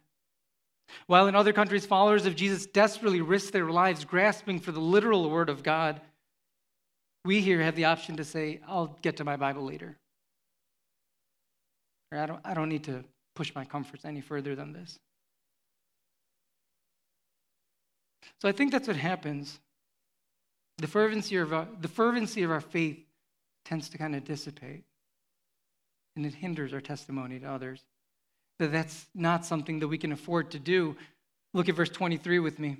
While 1.07 1.27
in 1.27 1.35
other 1.35 1.53
countries, 1.53 1.85
followers 1.85 2.25
of 2.25 2.35
Jesus 2.35 2.65
desperately 2.65 3.21
risk 3.21 3.51
their 3.51 3.69
lives 3.69 4.05
grasping 4.05 4.59
for 4.59 4.71
the 4.71 4.79
literal 4.79 5.29
word 5.29 5.49
of 5.49 5.63
God, 5.63 6.01
we 7.25 7.41
here 7.41 7.61
have 7.61 7.75
the 7.75 7.85
option 7.85 8.17
to 8.17 8.23
say, 8.23 8.59
I'll 8.67 8.97
get 9.01 9.17
to 9.17 9.23
my 9.23 9.35
Bible 9.35 9.63
later. 9.63 9.97
Or 12.11 12.19
I 12.19 12.25
don't, 12.25 12.39
I 12.43 12.53
don't 12.53 12.69
need 12.69 12.85
to 12.85 13.03
push 13.35 13.53
my 13.53 13.65
comforts 13.65 14.05
any 14.05 14.21
further 14.21 14.55
than 14.55 14.73
this. 14.73 14.97
So 18.41 18.47
I 18.47 18.51
think 18.51 18.71
that's 18.71 18.87
what 18.87 18.97
happens. 18.97 19.59
The 20.77 20.87
fervency 20.87 21.35
of 21.35 21.53
our, 21.53 21.67
the 21.81 21.87
fervency 21.87 22.43
of 22.43 22.51
our 22.51 22.61
faith 22.61 22.99
tends 23.65 23.89
to 23.89 23.97
kind 23.97 24.15
of 24.15 24.23
dissipate, 24.23 24.83
and 26.15 26.25
it 26.25 26.33
hinders 26.33 26.73
our 26.73 26.81
testimony 26.81 27.39
to 27.39 27.45
others. 27.45 27.83
That 28.59 28.71
that's 28.71 29.07
not 29.15 29.45
something 29.45 29.79
that 29.79 29.87
we 29.87 29.97
can 29.97 30.11
afford 30.11 30.51
to 30.51 30.59
do. 30.59 30.95
Look 31.53 31.69
at 31.69 31.75
verse 31.75 31.89
23 31.89 32.39
with 32.39 32.59
me. 32.59 32.77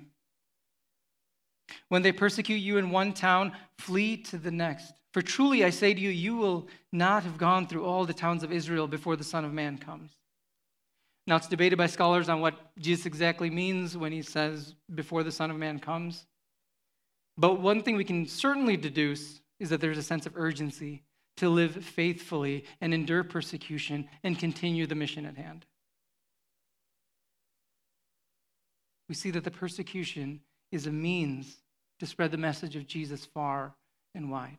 When 1.88 2.02
they 2.02 2.12
persecute 2.12 2.56
you 2.56 2.78
in 2.78 2.90
one 2.90 3.12
town, 3.12 3.52
flee 3.78 4.16
to 4.24 4.38
the 4.38 4.50
next. 4.50 4.92
For 5.12 5.22
truly 5.22 5.64
I 5.64 5.70
say 5.70 5.94
to 5.94 6.00
you, 6.00 6.10
you 6.10 6.36
will 6.36 6.68
not 6.92 7.24
have 7.24 7.38
gone 7.38 7.66
through 7.66 7.84
all 7.84 8.04
the 8.04 8.14
towns 8.14 8.42
of 8.42 8.52
Israel 8.52 8.86
before 8.86 9.16
the 9.16 9.24
Son 9.24 9.44
of 9.44 9.52
Man 9.52 9.78
comes. 9.78 10.12
Now, 11.26 11.36
it's 11.36 11.48
debated 11.48 11.76
by 11.76 11.86
scholars 11.86 12.28
on 12.28 12.40
what 12.40 12.76
Jesus 12.78 13.06
exactly 13.06 13.50
means 13.50 13.96
when 13.96 14.12
he 14.12 14.22
says, 14.22 14.74
before 14.94 15.22
the 15.22 15.32
Son 15.32 15.50
of 15.50 15.56
Man 15.56 15.78
comes. 15.78 16.26
But 17.36 17.60
one 17.60 17.82
thing 17.82 17.96
we 17.96 18.04
can 18.04 18.26
certainly 18.26 18.76
deduce 18.76 19.40
is 19.58 19.70
that 19.70 19.80
there's 19.80 19.98
a 19.98 20.02
sense 20.02 20.26
of 20.26 20.36
urgency 20.36 21.02
to 21.36 21.48
live 21.48 21.84
faithfully 21.84 22.64
and 22.80 22.92
endure 22.92 23.24
persecution 23.24 24.08
and 24.24 24.38
continue 24.38 24.86
the 24.86 24.94
mission 24.94 25.24
at 25.24 25.36
hand. 25.36 25.66
We 29.10 29.16
see 29.16 29.32
that 29.32 29.42
the 29.42 29.50
persecution 29.50 30.38
is 30.70 30.86
a 30.86 30.92
means 30.92 31.56
to 31.98 32.06
spread 32.06 32.30
the 32.30 32.38
message 32.38 32.76
of 32.76 32.86
Jesus 32.86 33.26
far 33.26 33.74
and 34.14 34.30
wide. 34.30 34.58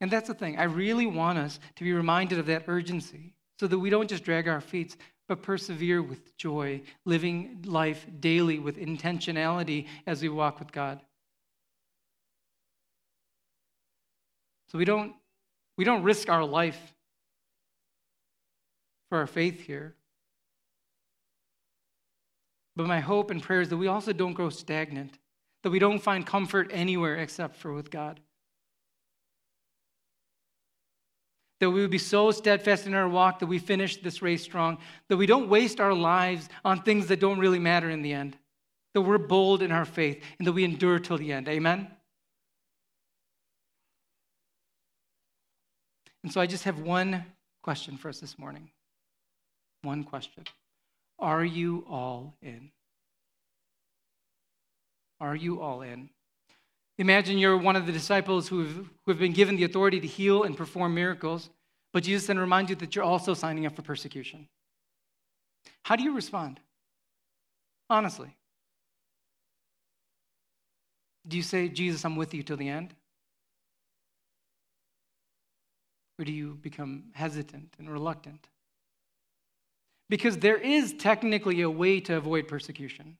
And 0.00 0.10
that's 0.10 0.26
the 0.26 0.34
thing. 0.34 0.58
I 0.58 0.64
really 0.64 1.06
want 1.06 1.38
us 1.38 1.60
to 1.76 1.84
be 1.84 1.92
reminded 1.92 2.40
of 2.40 2.46
that 2.46 2.64
urgency 2.66 3.34
so 3.60 3.68
that 3.68 3.78
we 3.78 3.90
don't 3.90 4.10
just 4.10 4.24
drag 4.24 4.48
our 4.48 4.60
feet, 4.60 4.96
but 5.28 5.40
persevere 5.40 6.02
with 6.02 6.36
joy, 6.36 6.82
living 7.04 7.62
life 7.64 8.04
daily 8.18 8.58
with 8.58 8.76
intentionality 8.76 9.86
as 10.04 10.20
we 10.20 10.30
walk 10.30 10.58
with 10.58 10.72
God. 10.72 11.00
So 14.72 14.78
we 14.78 14.84
don't, 14.84 15.14
we 15.78 15.84
don't 15.84 16.02
risk 16.02 16.28
our 16.28 16.44
life 16.44 16.92
for 19.10 19.18
our 19.18 19.28
faith 19.28 19.60
here. 19.60 19.94
But 22.76 22.86
my 22.86 23.00
hope 23.00 23.30
and 23.30 23.42
prayer 23.42 23.60
is 23.60 23.68
that 23.68 23.76
we 23.76 23.86
also 23.86 24.12
don't 24.12 24.32
grow 24.32 24.50
stagnant, 24.50 25.18
that 25.62 25.70
we 25.70 25.78
don't 25.78 26.00
find 26.00 26.26
comfort 26.26 26.70
anywhere 26.72 27.16
except 27.16 27.56
for 27.56 27.72
with 27.72 27.90
God. 27.90 28.20
That 31.60 31.70
we 31.70 31.80
would 31.80 31.90
be 31.90 31.98
so 31.98 32.30
steadfast 32.32 32.86
in 32.86 32.94
our 32.94 33.08
walk 33.08 33.38
that 33.38 33.46
we 33.46 33.58
finish 33.58 33.98
this 33.98 34.22
race 34.22 34.42
strong, 34.42 34.78
that 35.08 35.16
we 35.16 35.26
don't 35.26 35.48
waste 35.48 35.80
our 35.80 35.94
lives 35.94 36.48
on 36.64 36.82
things 36.82 37.06
that 37.06 37.20
don't 37.20 37.38
really 37.38 37.60
matter 37.60 37.88
in 37.88 38.02
the 38.02 38.12
end, 38.12 38.36
that 38.92 39.02
we're 39.02 39.18
bold 39.18 39.62
in 39.62 39.70
our 39.70 39.84
faith, 39.84 40.22
and 40.38 40.46
that 40.46 40.52
we 40.52 40.64
endure 40.64 40.98
till 40.98 41.16
the 41.16 41.32
end. 41.32 41.48
Amen? 41.48 41.88
And 46.24 46.32
so 46.32 46.40
I 46.40 46.46
just 46.46 46.64
have 46.64 46.80
one 46.80 47.24
question 47.62 47.96
for 47.96 48.08
us 48.08 48.18
this 48.18 48.38
morning. 48.38 48.70
One 49.82 50.02
question. 50.02 50.44
Are 51.24 51.42
you 51.42 51.86
all 51.88 52.34
in? 52.42 52.70
Are 55.22 55.34
you 55.34 55.62
all 55.62 55.80
in? 55.80 56.10
Imagine 56.98 57.38
you're 57.38 57.56
one 57.56 57.76
of 57.76 57.86
the 57.86 57.92
disciples 57.92 58.46
who 58.46 58.58
have, 58.58 58.74
who 58.76 59.10
have 59.12 59.18
been 59.18 59.32
given 59.32 59.56
the 59.56 59.64
authority 59.64 60.00
to 60.00 60.06
heal 60.06 60.42
and 60.42 60.54
perform 60.54 60.94
miracles, 60.94 61.48
but 61.94 62.02
Jesus 62.02 62.26
then 62.26 62.38
reminds 62.38 62.68
you 62.68 62.76
that 62.76 62.94
you're 62.94 63.06
also 63.06 63.32
signing 63.32 63.64
up 63.64 63.74
for 63.74 63.80
persecution. 63.80 64.46
How 65.84 65.96
do 65.96 66.02
you 66.02 66.14
respond? 66.14 66.60
Honestly. 67.88 68.36
Do 71.26 71.38
you 71.38 71.42
say, 71.42 71.68
Jesus, 71.68 72.04
I'm 72.04 72.16
with 72.16 72.34
you 72.34 72.42
till 72.42 72.58
the 72.58 72.68
end? 72.68 72.92
Or 76.18 76.26
do 76.26 76.32
you 76.32 76.58
become 76.60 77.04
hesitant 77.14 77.72
and 77.78 77.90
reluctant? 77.90 78.46
Because 80.14 80.38
there 80.38 80.58
is 80.58 80.94
technically 80.94 81.62
a 81.62 81.68
way 81.68 81.98
to 81.98 82.16
avoid 82.16 82.46
persecution. 82.46 83.18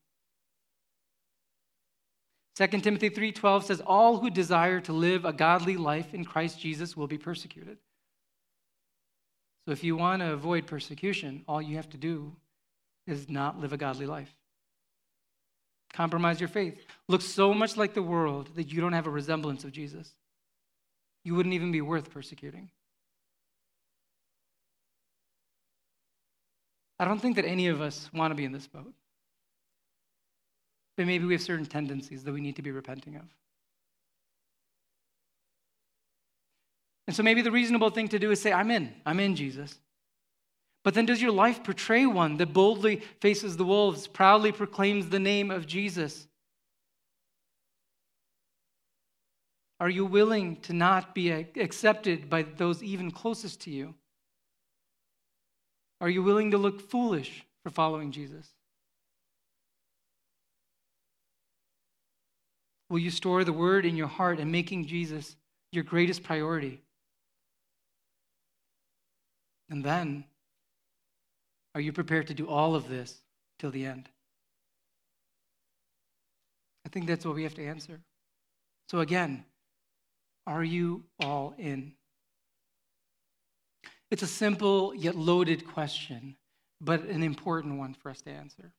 2 2.54 2.68
Timothy 2.82 3.10
3:12 3.10 3.64
says 3.64 3.80
all 3.80 4.18
who 4.18 4.30
desire 4.30 4.80
to 4.82 4.92
live 4.92 5.24
a 5.24 5.32
godly 5.32 5.76
life 5.76 6.14
in 6.14 6.24
Christ 6.24 6.60
Jesus 6.60 6.96
will 6.96 7.08
be 7.08 7.18
persecuted. 7.18 7.78
So 9.64 9.72
if 9.72 9.82
you 9.82 9.96
want 9.96 10.22
to 10.22 10.34
avoid 10.34 10.68
persecution, 10.68 11.42
all 11.48 11.60
you 11.60 11.74
have 11.74 11.90
to 11.90 11.96
do 11.96 12.36
is 13.08 13.28
not 13.28 13.58
live 13.58 13.72
a 13.72 13.76
godly 13.76 14.06
life. 14.06 14.32
Compromise 15.92 16.38
your 16.38 16.48
faith. 16.48 16.80
Look 17.08 17.22
so 17.22 17.52
much 17.52 17.76
like 17.76 17.94
the 17.94 18.04
world 18.04 18.50
that 18.54 18.70
you 18.72 18.80
don't 18.80 18.92
have 18.92 19.08
a 19.08 19.18
resemblance 19.18 19.64
of 19.64 19.72
Jesus. 19.72 20.14
You 21.24 21.34
wouldn't 21.34 21.56
even 21.56 21.72
be 21.72 21.80
worth 21.80 22.12
persecuting. 22.12 22.70
I 26.98 27.04
don't 27.04 27.20
think 27.20 27.36
that 27.36 27.44
any 27.44 27.68
of 27.68 27.80
us 27.80 28.08
want 28.14 28.30
to 28.30 28.34
be 28.34 28.44
in 28.44 28.52
this 28.52 28.66
boat. 28.66 28.92
But 30.96 31.06
maybe 31.06 31.24
we 31.24 31.34
have 31.34 31.42
certain 31.42 31.66
tendencies 31.66 32.22
that 32.24 32.32
we 32.32 32.40
need 32.40 32.56
to 32.56 32.62
be 32.62 32.70
repenting 32.70 33.16
of. 33.16 33.24
And 37.06 37.14
so 37.14 37.22
maybe 37.22 37.42
the 37.42 37.50
reasonable 37.50 37.90
thing 37.90 38.08
to 38.08 38.18
do 38.18 38.30
is 38.30 38.40
say, 38.40 38.52
I'm 38.52 38.70
in. 38.70 38.92
I'm 39.04 39.20
in, 39.20 39.36
Jesus. 39.36 39.78
But 40.84 40.94
then 40.94 41.06
does 41.06 41.20
your 41.20 41.32
life 41.32 41.64
portray 41.64 42.06
one 42.06 42.36
that 42.36 42.52
boldly 42.52 43.02
faces 43.20 43.56
the 43.56 43.64
wolves, 43.64 44.06
proudly 44.06 44.52
proclaims 44.52 45.08
the 45.08 45.18
name 45.18 45.50
of 45.50 45.66
Jesus? 45.66 46.28
Are 49.80 49.90
you 49.90 50.06
willing 50.06 50.56
to 50.62 50.72
not 50.72 51.14
be 51.14 51.30
accepted 51.30 52.30
by 52.30 52.42
those 52.42 52.82
even 52.82 53.10
closest 53.10 53.60
to 53.62 53.70
you? 53.70 53.94
Are 56.04 56.10
you 56.10 56.22
willing 56.22 56.50
to 56.50 56.58
look 56.58 56.90
foolish 56.90 57.46
for 57.62 57.70
following 57.70 58.12
Jesus? 58.12 58.46
Will 62.90 62.98
you 62.98 63.10
store 63.10 63.42
the 63.42 63.54
word 63.54 63.86
in 63.86 63.96
your 63.96 64.08
heart 64.08 64.38
and 64.38 64.52
making 64.52 64.86
Jesus 64.86 65.34
your 65.72 65.82
greatest 65.82 66.22
priority? 66.22 66.82
And 69.70 69.82
then, 69.82 70.26
are 71.74 71.80
you 71.80 71.90
prepared 71.90 72.26
to 72.26 72.34
do 72.34 72.46
all 72.48 72.74
of 72.74 72.86
this 72.86 73.22
till 73.58 73.70
the 73.70 73.86
end? 73.86 74.10
I 76.84 76.90
think 76.90 77.06
that's 77.06 77.24
what 77.24 77.34
we 77.34 77.44
have 77.44 77.54
to 77.54 77.66
answer. 77.66 77.98
So, 78.90 79.00
again, 79.00 79.46
are 80.46 80.62
you 80.62 81.04
all 81.18 81.54
in? 81.56 81.94
It's 84.14 84.22
a 84.22 84.28
simple 84.28 84.94
yet 84.94 85.16
loaded 85.16 85.66
question, 85.66 86.36
but 86.80 87.02
an 87.02 87.24
important 87.24 87.80
one 87.80 87.94
for 87.94 88.10
us 88.10 88.22
to 88.22 88.30
answer. 88.30 88.70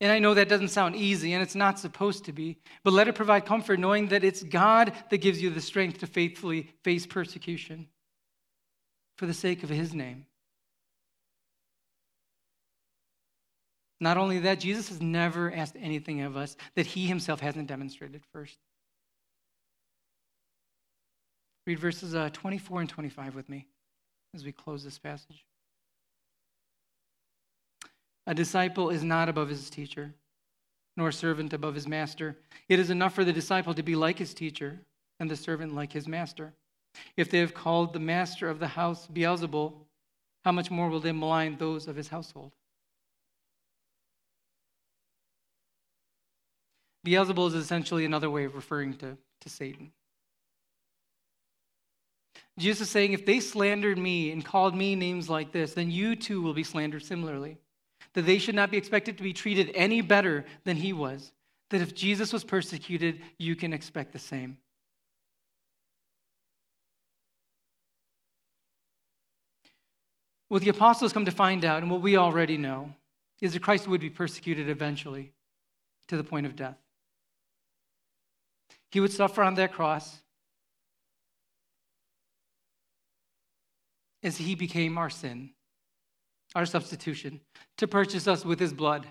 And 0.00 0.10
I 0.10 0.18
know 0.18 0.34
that 0.34 0.48
doesn't 0.48 0.70
sound 0.70 0.96
easy, 0.96 1.34
and 1.34 1.40
it's 1.40 1.54
not 1.54 1.78
supposed 1.78 2.24
to 2.24 2.32
be, 2.32 2.58
but 2.82 2.92
let 2.92 3.06
it 3.06 3.14
provide 3.14 3.46
comfort 3.46 3.78
knowing 3.78 4.08
that 4.08 4.24
it's 4.24 4.42
God 4.42 4.92
that 5.10 5.18
gives 5.18 5.40
you 5.40 5.50
the 5.50 5.60
strength 5.60 5.98
to 5.98 6.08
faithfully 6.08 6.68
face 6.82 7.06
persecution 7.06 7.86
for 9.18 9.26
the 9.26 9.34
sake 9.34 9.62
of 9.62 9.68
His 9.68 9.94
name. 9.94 10.26
Not 14.00 14.16
only 14.16 14.40
that, 14.40 14.58
Jesus 14.58 14.88
has 14.88 15.00
never 15.00 15.52
asked 15.52 15.76
anything 15.78 16.22
of 16.22 16.36
us 16.36 16.56
that 16.74 16.86
He 16.86 17.06
Himself 17.06 17.38
hasn't 17.38 17.68
demonstrated 17.68 18.24
first. 18.32 18.58
Read 21.66 21.78
verses 21.78 22.14
uh, 22.14 22.30
24 22.32 22.80
and 22.80 22.88
25 22.88 23.34
with 23.34 23.48
me 23.48 23.66
as 24.34 24.44
we 24.44 24.52
close 24.52 24.84
this 24.84 24.98
passage. 24.98 25.44
A 28.26 28.34
disciple 28.34 28.90
is 28.90 29.02
not 29.02 29.28
above 29.28 29.48
his 29.48 29.70
teacher, 29.70 30.14
nor 30.96 31.12
servant 31.12 31.52
above 31.52 31.74
his 31.74 31.86
master. 31.86 32.36
It 32.68 32.78
is 32.78 32.90
enough 32.90 33.14
for 33.14 33.24
the 33.24 33.32
disciple 33.32 33.74
to 33.74 33.82
be 33.82 33.94
like 33.94 34.18
his 34.18 34.34
teacher, 34.34 34.80
and 35.20 35.30
the 35.30 35.36
servant 35.36 35.74
like 35.74 35.92
his 35.92 36.08
master. 36.08 36.52
If 37.16 37.30
they 37.30 37.38
have 37.38 37.54
called 37.54 37.92
the 37.92 38.00
master 38.00 38.48
of 38.48 38.58
the 38.58 38.68
house 38.68 39.06
Beelzebul, 39.06 39.72
how 40.44 40.52
much 40.52 40.70
more 40.70 40.88
will 40.88 41.00
they 41.00 41.12
malign 41.12 41.56
those 41.56 41.88
of 41.88 41.96
his 41.96 42.08
household? 42.08 42.52
Beelzebul 47.06 47.48
is 47.48 47.54
essentially 47.54 48.04
another 48.04 48.30
way 48.30 48.44
of 48.44 48.54
referring 48.54 48.94
to, 48.94 49.16
to 49.40 49.48
Satan. 49.48 49.92
Jesus 52.58 52.82
is 52.82 52.90
saying, 52.90 53.12
if 53.12 53.26
they 53.26 53.40
slandered 53.40 53.98
me 53.98 54.30
and 54.30 54.44
called 54.44 54.76
me 54.76 54.94
names 54.94 55.28
like 55.28 55.50
this, 55.50 55.74
then 55.74 55.90
you 55.90 56.14
too 56.14 56.40
will 56.40 56.54
be 56.54 56.62
slandered 56.62 57.02
similarly. 57.02 57.58
That 58.12 58.26
they 58.26 58.38
should 58.38 58.54
not 58.54 58.70
be 58.70 58.76
expected 58.76 59.16
to 59.16 59.24
be 59.24 59.32
treated 59.32 59.72
any 59.74 60.00
better 60.00 60.44
than 60.64 60.76
he 60.76 60.92
was. 60.92 61.32
That 61.70 61.80
if 61.80 61.94
Jesus 61.94 62.32
was 62.32 62.44
persecuted, 62.44 63.20
you 63.38 63.56
can 63.56 63.72
expect 63.72 64.12
the 64.12 64.20
same. 64.20 64.58
What 70.48 70.62
the 70.62 70.70
apostles 70.70 71.12
come 71.12 71.24
to 71.24 71.32
find 71.32 71.64
out, 71.64 71.82
and 71.82 71.90
what 71.90 72.02
we 72.02 72.16
already 72.16 72.56
know, 72.56 72.94
is 73.40 73.54
that 73.54 73.62
Christ 73.62 73.88
would 73.88 74.00
be 74.00 74.10
persecuted 74.10 74.68
eventually 74.68 75.32
to 76.06 76.16
the 76.16 76.22
point 76.22 76.46
of 76.46 76.54
death. 76.54 76.76
He 78.92 79.00
would 79.00 79.10
suffer 79.10 79.42
on 79.42 79.54
that 79.54 79.72
cross 79.72 80.20
as 84.24 84.38
he 84.38 84.54
became 84.54 84.96
our 84.96 85.10
sin, 85.10 85.50
our 86.54 86.64
substitution, 86.64 87.40
to 87.76 87.86
purchase 87.86 88.26
us 88.26 88.44
with 88.44 88.58
his 88.58 88.72
blood, 88.72 89.06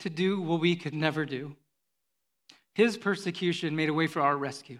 to 0.00 0.10
do 0.10 0.40
what 0.40 0.60
we 0.60 0.76
could 0.76 0.94
never 0.94 1.24
do. 1.24 1.56
His 2.74 2.96
persecution 2.96 3.74
made 3.74 3.88
a 3.88 3.94
way 3.94 4.06
for 4.06 4.20
our 4.20 4.36
rescue. 4.36 4.78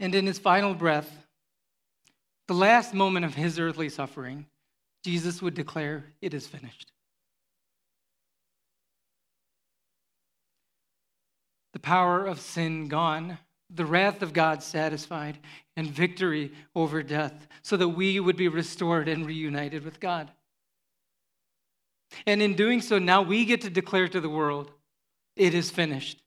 And 0.00 0.14
in 0.14 0.26
his 0.26 0.38
final 0.38 0.74
breath, 0.74 1.10
the 2.48 2.54
last 2.54 2.92
moment 2.92 3.24
of 3.24 3.34
his 3.34 3.58
earthly 3.58 3.88
suffering, 3.88 4.44
Jesus 5.02 5.40
would 5.40 5.54
declare, 5.54 6.12
It 6.20 6.34
is 6.34 6.46
finished. 6.46 6.90
Power 11.84 12.24
of 12.24 12.40
sin 12.40 12.88
gone, 12.88 13.38
the 13.68 13.84
wrath 13.84 14.22
of 14.22 14.32
God 14.32 14.62
satisfied, 14.62 15.38
and 15.76 15.86
victory 15.86 16.52
over 16.74 17.02
death, 17.02 17.46
so 17.62 17.76
that 17.76 17.88
we 17.88 18.18
would 18.18 18.36
be 18.36 18.48
restored 18.48 19.08
and 19.08 19.26
reunited 19.26 19.84
with 19.84 20.00
God. 20.00 20.30
And 22.26 22.40
in 22.40 22.54
doing 22.54 22.80
so, 22.80 22.98
now 22.98 23.22
we 23.22 23.44
get 23.44 23.60
to 23.62 23.70
declare 23.70 24.08
to 24.08 24.20
the 24.20 24.28
world, 24.28 24.70
it 25.36 25.52
is 25.52 25.70
finished. 25.70 26.22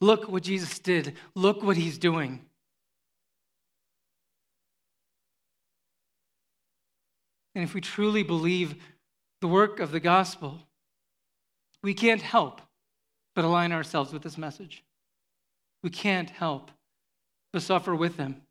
Look 0.00 0.28
what 0.28 0.42
Jesus 0.42 0.78
did. 0.78 1.14
Look 1.34 1.62
what 1.62 1.76
he's 1.76 1.98
doing. 1.98 2.40
And 7.54 7.62
if 7.62 7.74
we 7.74 7.80
truly 7.80 8.22
believe 8.22 8.74
the 9.40 9.48
work 9.48 9.80
of 9.80 9.92
the 9.92 10.00
gospel, 10.00 10.60
we 11.82 11.94
can't 11.94 12.22
help 12.22 12.62
but 13.40 13.46
align 13.46 13.72
ourselves 13.72 14.12
with 14.12 14.20
this 14.20 14.36
message. 14.36 14.84
We 15.82 15.88
can't 15.88 16.28
help 16.28 16.70
but 17.54 17.62
suffer 17.62 17.94
with 17.94 18.18
them. 18.18 18.42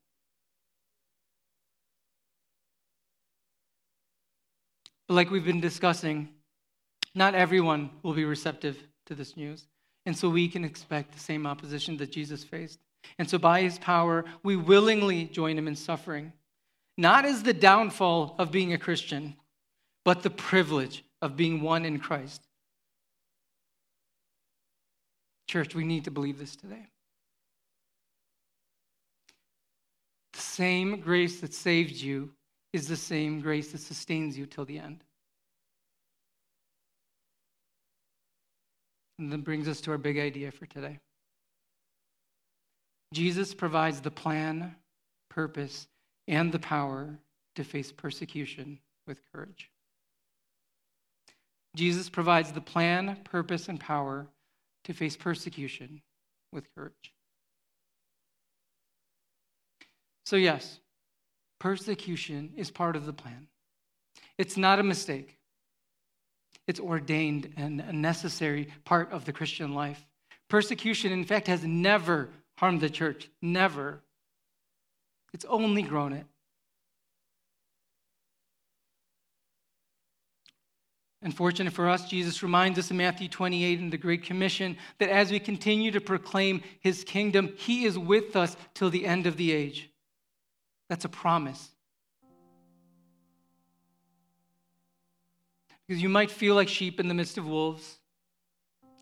But 5.08 5.14
like 5.14 5.30
we've 5.30 5.46
been 5.46 5.62
discussing, 5.62 6.30
not 7.14 7.36
everyone 7.36 7.92
will 8.02 8.16
be 8.16 8.26
receptive 8.26 8.80
to 9.06 9.14
this 9.14 9.38
news. 9.38 9.68
And 10.08 10.18
so 10.18 10.28
we 10.28 10.48
can 10.48 10.66
expect 10.66 11.14
the 11.14 11.20
same 11.20 11.46
opposition 11.46 11.96
that 11.98 12.12
Jesus 12.12 12.44
faced. 12.44 12.80
And 13.20 13.30
so 13.30 13.38
by 13.38 13.62
his 13.62 13.78
power, 13.78 14.26
we 14.42 14.56
willingly 14.56 15.26
join 15.26 15.56
him 15.56 15.68
in 15.68 15.76
suffering, 15.76 16.34
not 16.98 17.26
as 17.26 17.44
the 17.44 17.54
downfall 17.54 18.34
of 18.40 18.50
being 18.50 18.74
a 18.74 18.80
Christian, 18.80 19.36
but 20.04 20.24
the 20.24 20.32
privilege 20.32 21.06
of 21.22 21.38
being 21.38 21.62
one 21.62 21.86
in 21.86 22.00
Christ. 22.00 22.49
Church, 25.50 25.74
we 25.74 25.84
need 25.84 26.04
to 26.04 26.12
believe 26.12 26.38
this 26.38 26.56
today. 26.56 26.86
The 30.34 30.40
same 30.40 31.00
grace 31.00 31.42
that 31.42 31.56
saved 31.56 31.96
you 31.96 32.30
is 32.72 32.88
the 32.88 32.96
same 32.96 33.42
grace 33.42 33.72
that 33.72 33.80
sustains 33.80 34.38
you 34.38 34.46
till 34.46 34.64
the 34.64 34.78
end. 34.78 35.04
And 39.18 39.34
that 39.34 39.44
brings 39.44 39.68
us 39.68 39.82
to 39.82 39.92
our 39.92 39.98
big 39.98 40.20
idea 40.20 40.52
for 40.52 40.68
today. 40.68 41.00
Jesus 43.12 43.56
provides 43.56 44.02
the 44.02 44.12
plan, 44.12 44.76
purpose, 45.32 45.88
and 46.28 46.52
the 46.52 46.60
power 46.60 47.18
to 47.56 47.64
face 47.64 47.92
persecution 47.92 48.78
with 49.08 49.18
courage. 49.34 49.72
Jesus 51.76 52.08
provides 52.08 52.52
the 52.52 52.62
plan, 52.62 53.18
purpose, 53.24 53.68
and 53.68 53.80
power 53.80 54.28
to 54.90 54.94
face 54.96 55.16
persecution 55.16 56.02
with 56.52 56.66
courage. 56.74 57.14
So, 60.26 60.36
yes, 60.36 60.80
persecution 61.60 62.54
is 62.58 62.72
part 62.72 62.96
of 62.96 63.06
the 63.06 63.14
plan. 63.14 63.50
It's 64.40 64.58
not 64.58 64.80
a 64.80 64.84
mistake, 64.84 65.38
it's 66.68 66.80
ordained 66.80 67.54
and 67.56 67.82
a 67.82 67.94
necessary 67.94 68.70
part 68.84 69.12
of 69.12 69.26
the 69.26 69.32
Christian 69.32 69.76
life. 69.76 70.04
Persecution, 70.50 71.12
in 71.12 71.24
fact, 71.24 71.46
has 71.46 71.64
never 71.64 72.32
harmed 72.58 72.82
the 72.82 72.90
church. 72.90 73.30
Never. 73.44 74.02
It's 75.34 75.46
only 75.46 75.84
grown 75.84 76.14
it. 76.14 76.26
Unfortunate 81.22 81.74
for 81.74 81.90
us, 81.90 82.08
Jesus 82.08 82.42
reminds 82.44 82.80
us 82.80 82.92
in 82.92 82.98
Matthew 82.98 83.28
28 83.28 83.80
in 83.80 83.90
the 83.90 83.98
Great 83.98 84.24
Commission 84.24 84.78
that 85.00 85.10
as 85.10 85.32
we 85.32 85.40
continue 85.40 85.92
to 85.92 86.00
proclaim 86.00 86.62
his 86.80 87.04
kingdom, 87.04 87.54
he 87.58 87.84
is 87.84 88.00
with 88.00 88.38
us 88.38 88.56
till 88.74 88.90
the 88.90 89.06
end 89.06 89.28
of 89.28 89.36
the 89.36 89.52
age. 89.52 89.90
That's 90.88 91.04
a 91.04 91.10
promise. 91.10 91.70
Because 95.86 96.02
you 96.02 96.08
might 96.08 96.32
feel 96.32 96.56
like 96.56 96.70
sheep 96.70 97.00
in 97.02 97.10
the 97.10 97.14
midst 97.14 97.38
of 97.38 97.46
wolves. 97.46 97.98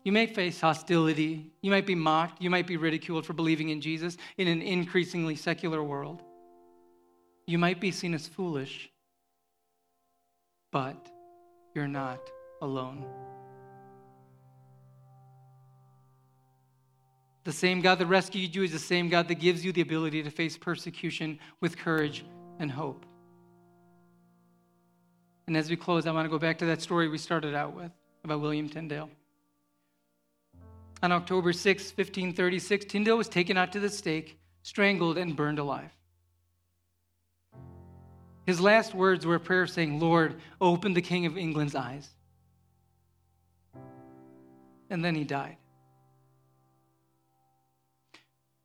You 0.04 0.10
may 0.10 0.26
face 0.26 0.60
hostility. 0.60 1.52
You 1.60 1.70
might 1.70 1.86
be 1.86 1.94
mocked. 1.94 2.42
You 2.42 2.50
might 2.50 2.66
be 2.66 2.76
ridiculed 2.76 3.26
for 3.26 3.34
believing 3.34 3.68
in 3.68 3.80
Jesus 3.80 4.16
in 4.38 4.48
an 4.48 4.62
increasingly 4.62 5.36
secular 5.36 5.84
world. 5.84 6.22
You 7.46 7.58
might 7.58 7.80
be 7.80 7.92
seen 7.92 8.12
as 8.14 8.26
foolish. 8.26 8.90
But 10.72 11.08
you're 11.78 11.86
not 11.86 12.18
alone. 12.60 13.04
The 17.44 17.52
same 17.52 17.80
God 17.80 18.00
that 18.00 18.06
rescued 18.06 18.52
you 18.52 18.64
is 18.64 18.72
the 18.72 18.80
same 18.80 19.08
God 19.08 19.28
that 19.28 19.36
gives 19.36 19.64
you 19.64 19.70
the 19.70 19.80
ability 19.80 20.24
to 20.24 20.30
face 20.30 20.58
persecution 20.58 21.38
with 21.60 21.78
courage 21.78 22.24
and 22.58 22.68
hope. 22.68 23.06
And 25.46 25.56
as 25.56 25.70
we 25.70 25.76
close, 25.76 26.04
I 26.08 26.10
want 26.10 26.24
to 26.24 26.30
go 26.30 26.38
back 26.40 26.58
to 26.58 26.66
that 26.66 26.82
story 26.82 27.08
we 27.08 27.16
started 27.16 27.54
out 27.54 27.76
with 27.76 27.92
about 28.24 28.40
William 28.40 28.68
Tyndale. 28.68 29.08
On 31.04 31.12
October 31.12 31.52
6, 31.52 31.82
1536, 31.84 32.86
Tyndale 32.86 33.16
was 33.16 33.28
taken 33.28 33.56
out 33.56 33.70
to 33.70 33.78
the 33.78 33.88
stake, 33.88 34.36
strangled, 34.64 35.16
and 35.16 35.36
burned 35.36 35.60
alive. 35.60 35.96
His 38.48 38.62
last 38.62 38.94
words 38.94 39.26
were 39.26 39.34
a 39.34 39.40
prayer 39.40 39.66
saying, 39.66 40.00
Lord, 40.00 40.36
open 40.58 40.94
the 40.94 41.02
King 41.02 41.26
of 41.26 41.36
England's 41.36 41.74
eyes. 41.74 42.08
And 44.88 45.04
then 45.04 45.14
he 45.14 45.22
died. 45.22 45.58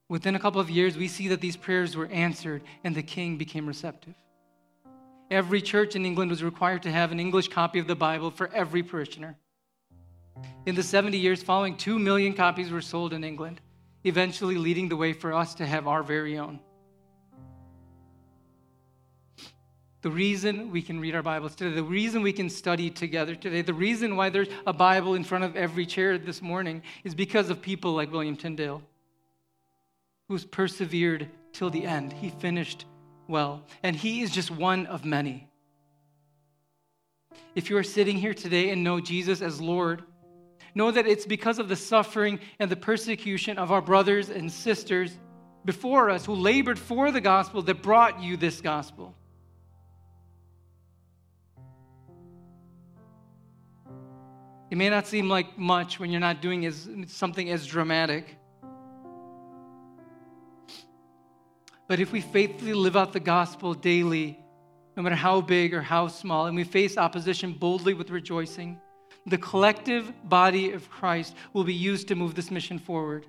Within 0.08 0.36
a 0.36 0.40
couple 0.40 0.62
of 0.62 0.70
years, 0.70 0.96
we 0.96 1.10
see 1.10 1.28
that 1.28 1.42
these 1.42 1.58
prayers 1.58 1.98
were 1.98 2.06
answered 2.06 2.62
and 2.86 2.96
the 2.96 3.04
king 3.04 3.38
became 3.38 3.68
receptive. 3.68 4.14
Every 5.30 5.62
church 5.62 5.98
in 5.98 6.06
England 6.06 6.32
was 6.32 6.42
required 6.42 6.84
to 6.84 6.92
have 6.92 7.12
an 7.12 7.20
English 7.20 7.50
copy 7.50 7.80
of 7.80 7.88
the 7.88 7.94
Bible 7.94 8.32
for 8.32 8.48
every 8.54 8.84
parishioner. 8.84 9.36
In 10.66 10.76
the 10.76 10.84
70 10.84 11.18
years 11.18 11.44
following, 11.44 11.76
2 11.76 12.00
million 12.00 12.36
copies 12.36 12.72
were 12.72 12.80
sold 12.80 13.12
in 13.12 13.26
England, 13.26 13.60
eventually 14.06 14.56
leading 14.56 14.88
the 14.88 14.96
way 14.96 15.12
for 15.12 15.34
us 15.34 15.54
to 15.56 15.66
have 15.66 15.90
our 15.90 16.04
very 16.04 16.38
own. 16.38 16.62
The 20.04 20.12
reason 20.12 20.70
we 20.70 20.82
can 20.82 21.00
read 21.00 21.16
our 21.16 21.24
Bibles 21.24 21.56
today, 21.56 21.74
the 21.74 21.82
reason 21.82 22.22
we 22.22 22.34
can 22.34 22.50
study 22.50 22.90
together 22.90 23.36
today, 23.36 23.62
the 23.62 23.74
reason 23.74 24.18
why 24.18 24.30
there's 24.30 24.50
a 24.68 24.74
Bible 24.74 25.16
in 25.16 25.24
front 25.24 25.46
of 25.46 25.56
every 25.56 25.86
chair 25.86 26.18
this 26.18 26.42
morning 26.42 26.84
is 27.06 27.16
because 27.16 27.50
of 27.50 27.62
people 27.62 27.94
like 27.94 28.12
William 28.12 28.36
Tyndale 28.36 28.84
who's 30.28 30.44
persevered 30.44 31.30
till 31.54 31.70
the 31.70 31.86
end. 31.86 32.12
He 32.12 32.32
finished 32.32 32.86
well, 33.30 33.64
and 33.82 33.96
he 33.96 34.22
is 34.22 34.32
just 34.32 34.52
one 34.52 34.88
of 34.88 35.06
many. 35.06 35.48
If 37.56 37.70
you 37.70 37.78
are 37.78 37.84
sitting 37.84 38.18
here 38.18 38.34
today 38.34 38.72
and 38.72 38.84
know 38.84 39.00
Jesus 39.00 39.42
as 39.42 39.62
Lord, 39.62 40.04
know 40.76 40.92
that 40.92 41.08
it's 41.08 41.26
because 41.26 41.60
of 41.60 41.70
the 41.70 41.78
suffering 41.78 42.42
and 42.60 42.70
the 42.70 42.76
persecution 42.76 43.58
of 43.58 43.72
our 43.72 43.82
brothers 43.82 44.30
and 44.30 44.52
sisters 44.52 45.18
before 45.64 46.10
us 46.10 46.26
who 46.26 46.34
labored 46.34 46.78
for 46.78 47.10
the 47.10 47.22
gospel 47.22 47.62
that 47.62 47.82
brought 47.82 48.22
you 48.22 48.36
this 48.36 48.60
gospel. 48.60 49.16
It 54.74 54.78
may 54.78 54.90
not 54.90 55.06
seem 55.06 55.30
like 55.30 55.56
much 55.56 56.00
when 56.00 56.10
you're 56.10 56.20
not 56.20 56.42
doing 56.42 56.66
as, 56.66 56.90
something 57.06 57.48
as 57.52 57.68
dramatic. 57.68 58.38
But 61.88 62.00
if 62.00 62.12
we 62.12 62.22
faithfully 62.22 62.74
live 62.74 62.96
out 62.96 63.14
the 63.14 63.20
gospel 63.20 63.76
daily, 63.76 64.40
no 64.98 65.04
matter 65.04 65.14
how 65.14 65.42
big 65.42 65.76
or 65.76 65.84
how 65.84 66.08
small, 66.08 66.48
and 66.48 66.56
we 66.56 66.64
face 66.64 66.98
opposition 66.98 67.54
boldly 67.54 67.94
with 67.94 68.10
rejoicing, 68.10 68.82
the 69.28 69.38
collective 69.38 70.12
body 70.28 70.72
of 70.72 70.90
Christ 70.90 71.36
will 71.54 71.66
be 71.66 71.76
used 71.76 72.08
to 72.08 72.16
move 72.16 72.34
this 72.34 72.50
mission 72.50 72.80
forward. 72.80 73.28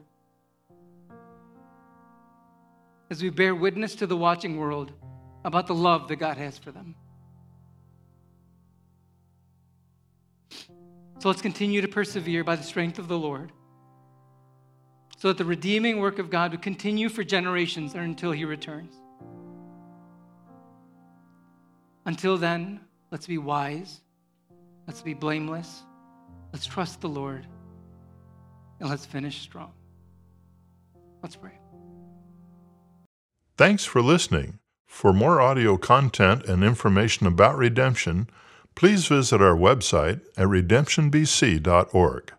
As 3.11 3.23
we 3.23 3.29
bear 3.29 3.55
witness 3.55 3.95
to 3.97 4.07
the 4.07 4.17
watching 4.17 4.57
world 4.57 4.93
about 5.45 5.67
the 5.67 5.75
love 5.75 6.09
that 6.09 6.17
God 6.17 6.39
has 6.39 6.57
for 6.57 6.73
them. 6.73 6.95
So 11.25 11.31
let's 11.31 11.41
continue 11.41 11.81
to 11.81 11.89
persevere 11.89 12.45
by 12.45 12.55
the 12.55 12.63
strength 12.63 12.99
of 12.99 13.09
the 13.09 13.17
Lord 13.17 13.51
so 15.17 15.29
that 15.29 15.39
the 15.39 15.45
redeeming 15.47 15.99
work 15.99 16.19
of 16.19 16.29
God 16.29 16.51
would 16.51 16.61
continue 16.61 17.09
for 17.09 17.25
generations 17.25 17.95
or 17.95 18.01
until 18.01 18.31
he 18.31 18.45
returns. 18.45 18.95
Until 22.05 22.37
then, 22.37 22.79
let's 23.11 23.27
be 23.27 23.39
wise, 23.39 24.03
let's 24.87 25.01
be 25.01 25.15
blameless, 25.15 25.85
let's 26.53 26.67
trust 26.67 27.01
the 27.01 27.09
Lord, 27.09 27.47
and 28.81 28.91
let's 28.91 29.07
finish 29.07 29.41
strong. 29.41 29.73
Let's 31.23 31.37
pray. 31.37 31.59
Thanks 33.57 33.87
for 33.87 34.03
listening. 34.03 34.59
For 34.85 35.15
more 35.15 35.41
audio 35.41 35.79
content 35.79 36.45
and 36.45 36.63
information 36.63 37.27
about 37.27 37.57
redemption, 37.57 38.29
please 38.75 39.07
visit 39.07 39.41
our 39.41 39.57
website 39.57 40.21
at 40.37 40.47
redemptionbc.org. 40.47 42.35